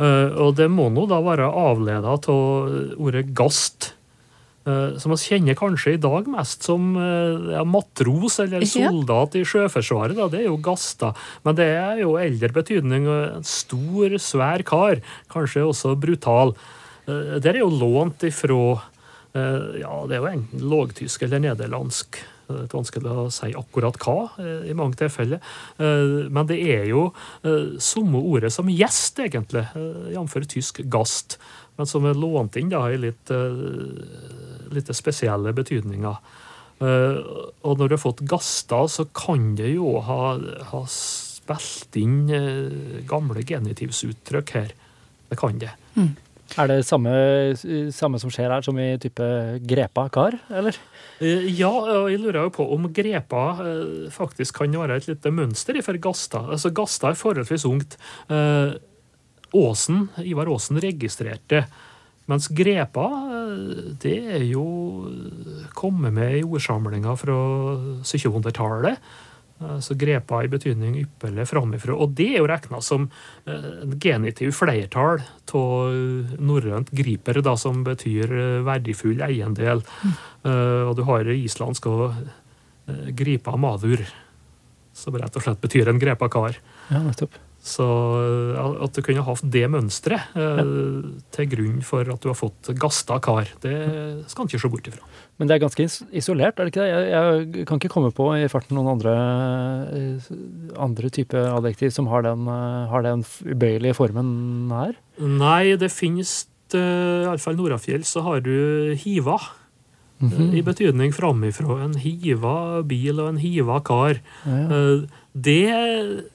Uh, 0.00 0.32
og 0.46 0.54
det 0.56 0.70
må 0.72 0.88
nå 0.92 1.04
da 1.10 1.20
være 1.20 1.48
avleda 1.48 2.16
av 2.16 2.28
ordet 2.96 3.26
gast. 3.36 3.92
Uh, 4.68 4.96
som 5.00 5.12
vi 5.12 5.18
kjenner 5.20 5.56
kanskje 5.56 5.94
i 5.96 6.00
dag 6.00 6.28
mest 6.28 6.66
som 6.68 6.92
uh, 6.96 7.52
ja, 7.52 7.64
matros 7.68 8.38
eller 8.44 8.64
soldat 8.68 9.36
i 9.36 9.44
Sjøforsvaret. 9.44 10.16
Da. 10.16 10.28
Det 10.32 10.42
er 10.42 10.48
jo 10.48 10.60
gasta. 10.64 11.12
Men 11.44 11.58
det 11.60 11.68
er 11.76 12.04
jo 12.04 12.16
eldre 12.20 12.52
betydning. 12.60 13.08
En 13.08 13.46
stor, 13.46 14.16
svær 14.20 14.64
kar. 14.68 15.04
Kanskje 15.32 15.68
også 15.68 15.96
brutal. 16.00 16.56
Det 17.06 17.48
er 17.48 17.62
jo 17.62 17.72
lånt 17.74 18.22
ifra 18.28 18.78
Eh, 19.32 19.80
ja, 19.84 19.94
det 20.10 20.16
er 20.16 20.24
jo 20.24 20.30
enten 20.30 20.68
lågtysk 20.72 21.26
eller 21.26 21.42
nederlandsk. 21.44 22.18
Det 22.50 22.66
er 22.68 22.76
vanskelig 22.76 23.12
å 23.12 23.26
si 23.34 23.50
akkurat 23.56 23.98
hva 24.02 24.16
eh, 24.42 24.70
i 24.70 24.76
mange 24.76 24.98
tilfeller. 25.00 25.40
Eh, 25.78 26.28
men 26.32 26.48
det 26.50 26.58
er 26.74 26.86
jo 26.90 27.08
samme 27.80 28.20
ordet 28.20 28.52
som 28.54 28.68
gjest, 28.70 29.18
egentlig, 29.22 29.64
jf. 30.14 30.36
tysk 30.50 30.82
gast. 30.92 31.38
Men 31.78 31.88
som 31.88 32.04
er 32.06 32.18
lånt 32.18 32.58
inn 32.60 32.70
da, 32.72 32.82
i 32.92 32.98
litt, 33.00 33.32
litt 34.74 34.90
spesielle 34.96 35.54
betydninger. 35.56 36.18
Og 36.80 37.78
når 37.80 37.88
du 37.88 37.94
har 37.94 38.02
fått 38.02 38.22
gaster, 38.28 38.88
så 38.92 39.06
kan 39.16 39.54
det 39.56 39.72
jo 39.72 39.94
ha, 40.04 40.34
ha 40.72 40.82
spilt 40.92 41.96
inn 42.00 42.18
gamle 43.08 43.44
genitivsuttrykk 43.48 44.54
her. 44.58 44.74
Det 45.30 45.40
kan 45.40 45.62
det. 45.62 45.72
Mm. 45.96 46.12
Er 46.58 46.66
det 46.70 46.80
samme, 46.88 47.10
samme, 47.94 48.18
som 48.18 48.32
skjer 48.32 48.50
her, 48.50 48.64
som 48.66 48.78
i 48.80 48.96
type 49.02 49.26
grepa 49.70 50.08
kar, 50.10 50.34
eller? 50.50 50.76
Eh, 51.22 51.46
ja, 51.54 51.70
jeg 52.10 52.18
lurer 52.22 52.40
jo 52.46 52.54
på 52.56 52.66
om 52.74 52.88
grepa 52.94 53.44
eh, 53.62 54.08
faktisk 54.14 54.58
kan 54.58 54.74
være 54.82 54.98
et 54.98 55.10
lite 55.10 55.30
mønster 55.34 55.78
for 55.86 56.00
Gasta. 56.02 56.42
Altså, 56.50 56.72
Gasta 56.74 57.12
er 57.12 57.20
forholdsvis 57.20 57.68
ungt. 57.70 57.98
Eh, 58.32 58.74
Åsen, 59.60 60.04
Ivar 60.22 60.50
Aasen 60.50 60.78
registrerte 60.82 61.64
mens 62.30 62.46
grepa, 62.54 63.08
det 63.98 64.18
er 64.36 64.44
jo 64.46 64.62
kommet 65.74 66.14
med 66.14 66.36
i 66.38 66.44
ordsamlinga 66.46 67.16
fra 67.18 67.38
1700-tallet. 68.04 69.00
Eh, 69.60 69.80
så 69.80 69.94
grepa 69.94 70.44
i 70.44 70.48
betydning 70.48 70.96
ypperlig 71.02 71.46
framifrå. 71.48 71.96
Og 72.00 72.14
det 72.16 72.28
er 72.34 72.40
jo 72.40 72.48
regna 72.48 72.80
som 72.84 73.08
eh, 73.44 73.68
en 73.84 73.96
genitiv 74.00 74.54
flertall 74.56 75.20
av 75.58 76.38
norrønt 76.40 76.92
griper, 76.96 77.42
da, 77.44 77.56
som 77.60 77.84
betyr 77.84 78.32
eh, 78.32 78.56
verdifull 78.66 79.20
eiendel. 79.26 79.84
Mm. 80.04 80.18
Og 80.88 80.94
du 80.96 81.02
har 81.04 81.28
islandsk 81.28 81.84
og 81.90 82.14
gripa 83.12 83.52
madur, 83.60 84.00
som 84.96 85.18
rett 85.20 85.36
og 85.36 85.44
slett 85.44 85.60
betyr 85.60 85.90
en 85.92 86.00
grepa 86.00 86.30
kar. 86.32 86.56
Ja, 86.88 87.02
nettopp. 87.04 87.36
Så 87.60 87.84
at 88.56 88.96
du 88.96 89.02
kunne 89.04 89.24
hatt 89.26 89.42
det 89.52 89.66
mønsteret 89.68 90.32
ja. 90.32 90.62
til 91.36 91.48
grunn 91.52 91.82
for 91.84 92.08
at 92.08 92.22
du 92.24 92.30
har 92.30 92.38
fått 92.38 92.70
gasta 92.80 93.18
kar, 93.20 93.50
det 93.60 93.74
skal 94.32 94.46
en 94.46 94.48
ikke 94.48 94.62
se 94.62 94.70
bort 94.72 94.88
ifra. 94.88 95.04
Men 95.40 95.48
det 95.48 95.56
er 95.56 95.62
ganske 95.62 95.84
isolert, 96.16 96.56
er 96.56 96.68
det 96.68 96.72
ikke 96.72 96.82
det? 96.84 96.88
Jeg, 96.92 97.04
jeg 97.12 97.66
kan 97.68 97.80
ikke 97.80 97.92
komme 97.92 98.10
på 98.16 98.26
i 98.36 98.48
farten 98.52 98.76
noen 98.76 98.90
andre, 98.94 99.14
eh, 99.96 100.32
andre 100.80 101.12
type 101.12 101.36
adjektiv 101.36 101.94
som 101.96 102.10
har 102.12 102.24
den, 102.24 102.48
eh, 102.48 102.90
har 102.92 103.04
den 103.04 103.24
ubøyelige 103.44 103.96
formen 103.96 104.72
her? 104.72 104.96
Nei, 105.20 105.76
det 105.80 105.92
finnes 105.92 106.42
eh, 106.76 107.24
Iallfall 107.24 107.56
Norafjell 107.60 108.04
så 108.08 108.24
har 108.24 108.44
du 108.44 108.92
hiva. 109.00 109.38
Mm 110.20 110.28
-hmm. 110.28 110.56
I 110.56 110.62
betydning 110.62 111.12
framifrå. 111.12 111.80
En 111.84 111.94
hiva 111.94 112.82
bil 112.82 113.20
og 113.20 113.28
en 113.28 113.38
hiva 113.40 113.80
kar. 113.80 114.20
Ja. 114.44 115.00
Det 115.32 116.28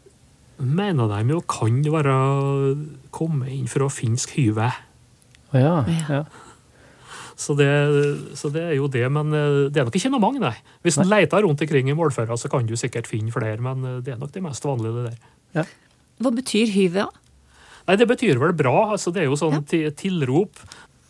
mener 0.57 1.09
de 1.11 1.35
jo 1.35 1.41
kan 1.49 1.81
være 1.83 2.15
komme 3.15 3.49
inn 3.51 3.69
fra 3.71 3.89
finsk 3.91 4.35
hyve. 4.37 4.71
Ja, 5.55 5.77
ja. 6.09 6.23
Så 7.35 7.51
det, 7.59 7.67
så 8.39 8.47
det, 8.53 8.61
er 8.63 8.77
jo 8.77 8.87
det, 8.87 9.03
men 9.11 9.33
eh, 9.35 9.65
det 9.67 9.81
er 9.81 9.87
nok 9.87 9.97
ikke 9.99 10.11
noe 10.13 10.23
mange, 10.23 10.39
nei. 10.39 10.55
Hvis 10.87 10.95
en 11.01 11.09
leter 11.11 11.43
rundt 11.43 11.59
omkring 11.65 11.89
i 11.91 11.95
målføra, 11.97 12.37
så 12.39 12.47
kan 12.51 12.67
du 12.67 12.77
sikkert 12.79 13.09
finne 13.11 13.33
flere, 13.35 13.59
men 13.59 13.83
eh, 13.83 13.97
det 14.05 14.13
er 14.13 14.21
nok 14.21 14.31
det 14.31 14.43
mest 14.45 14.63
vanlige, 14.63 14.95
det 14.95 15.11
der. 15.11 15.33
Ja. 15.57 15.65
Hva 16.23 16.31
betyr 16.31 16.71
hyve, 16.71 17.03
da? 17.03 17.25
Nei, 17.85 17.97
Det 17.99 18.07
betyr 18.09 18.39
vel 18.41 18.55
bra. 18.57 18.91
altså 18.95 19.11
Det 19.13 19.21
er 19.21 19.27
jo 19.27 19.37
sånn 19.39 19.59
ja. 19.59 19.91
tilrop. 19.93 20.63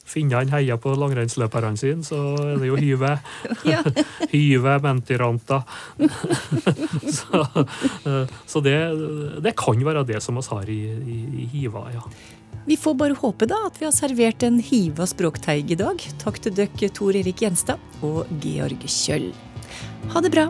Finnene 0.06 0.54
heier 0.54 0.78
på 0.82 0.94
langrennsløperne 0.94 1.80
sine, 1.82 2.06
så 2.06 2.20
er 2.44 2.60
det 2.62 2.70
jo 2.70 2.78
hyve. 2.78 3.16
hyve 4.36 4.78
mentiranta. 4.84 5.64
så, 7.18 7.42
eh, 8.06 8.36
så 8.46 8.64
det, 8.66 8.78
det, 9.42 9.56
kan 9.58 9.82
være 9.86 10.06
det 10.08 10.22
som 10.24 10.38
vi 10.38 10.46
har 10.52 10.70
i, 10.72 10.82
i, 10.94 11.20
i 11.44 11.50
hiva, 11.56 11.88
ja. 11.96 12.06
Vi 12.66 12.78
får 12.82 12.96
bare 12.98 13.18
håpe 13.20 13.46
da 13.50 13.60
at 13.68 13.76
vi 13.78 13.86
har 13.86 13.94
servert 13.94 14.46
en 14.46 14.58
hiva 14.64 15.06
språkteig 15.10 15.76
i 15.76 15.78
dag. 15.78 16.02
Takk 16.22 16.40
til 16.42 16.56
dere 16.58 16.90
Tor 16.94 17.18
Erik 17.18 17.44
Gjenstad 17.46 18.06
og 18.06 18.26
Georg 18.42 18.88
Kjøll. 18.90 19.30
Ha 20.14 20.22
det 20.26 20.34
bra. 20.34 20.48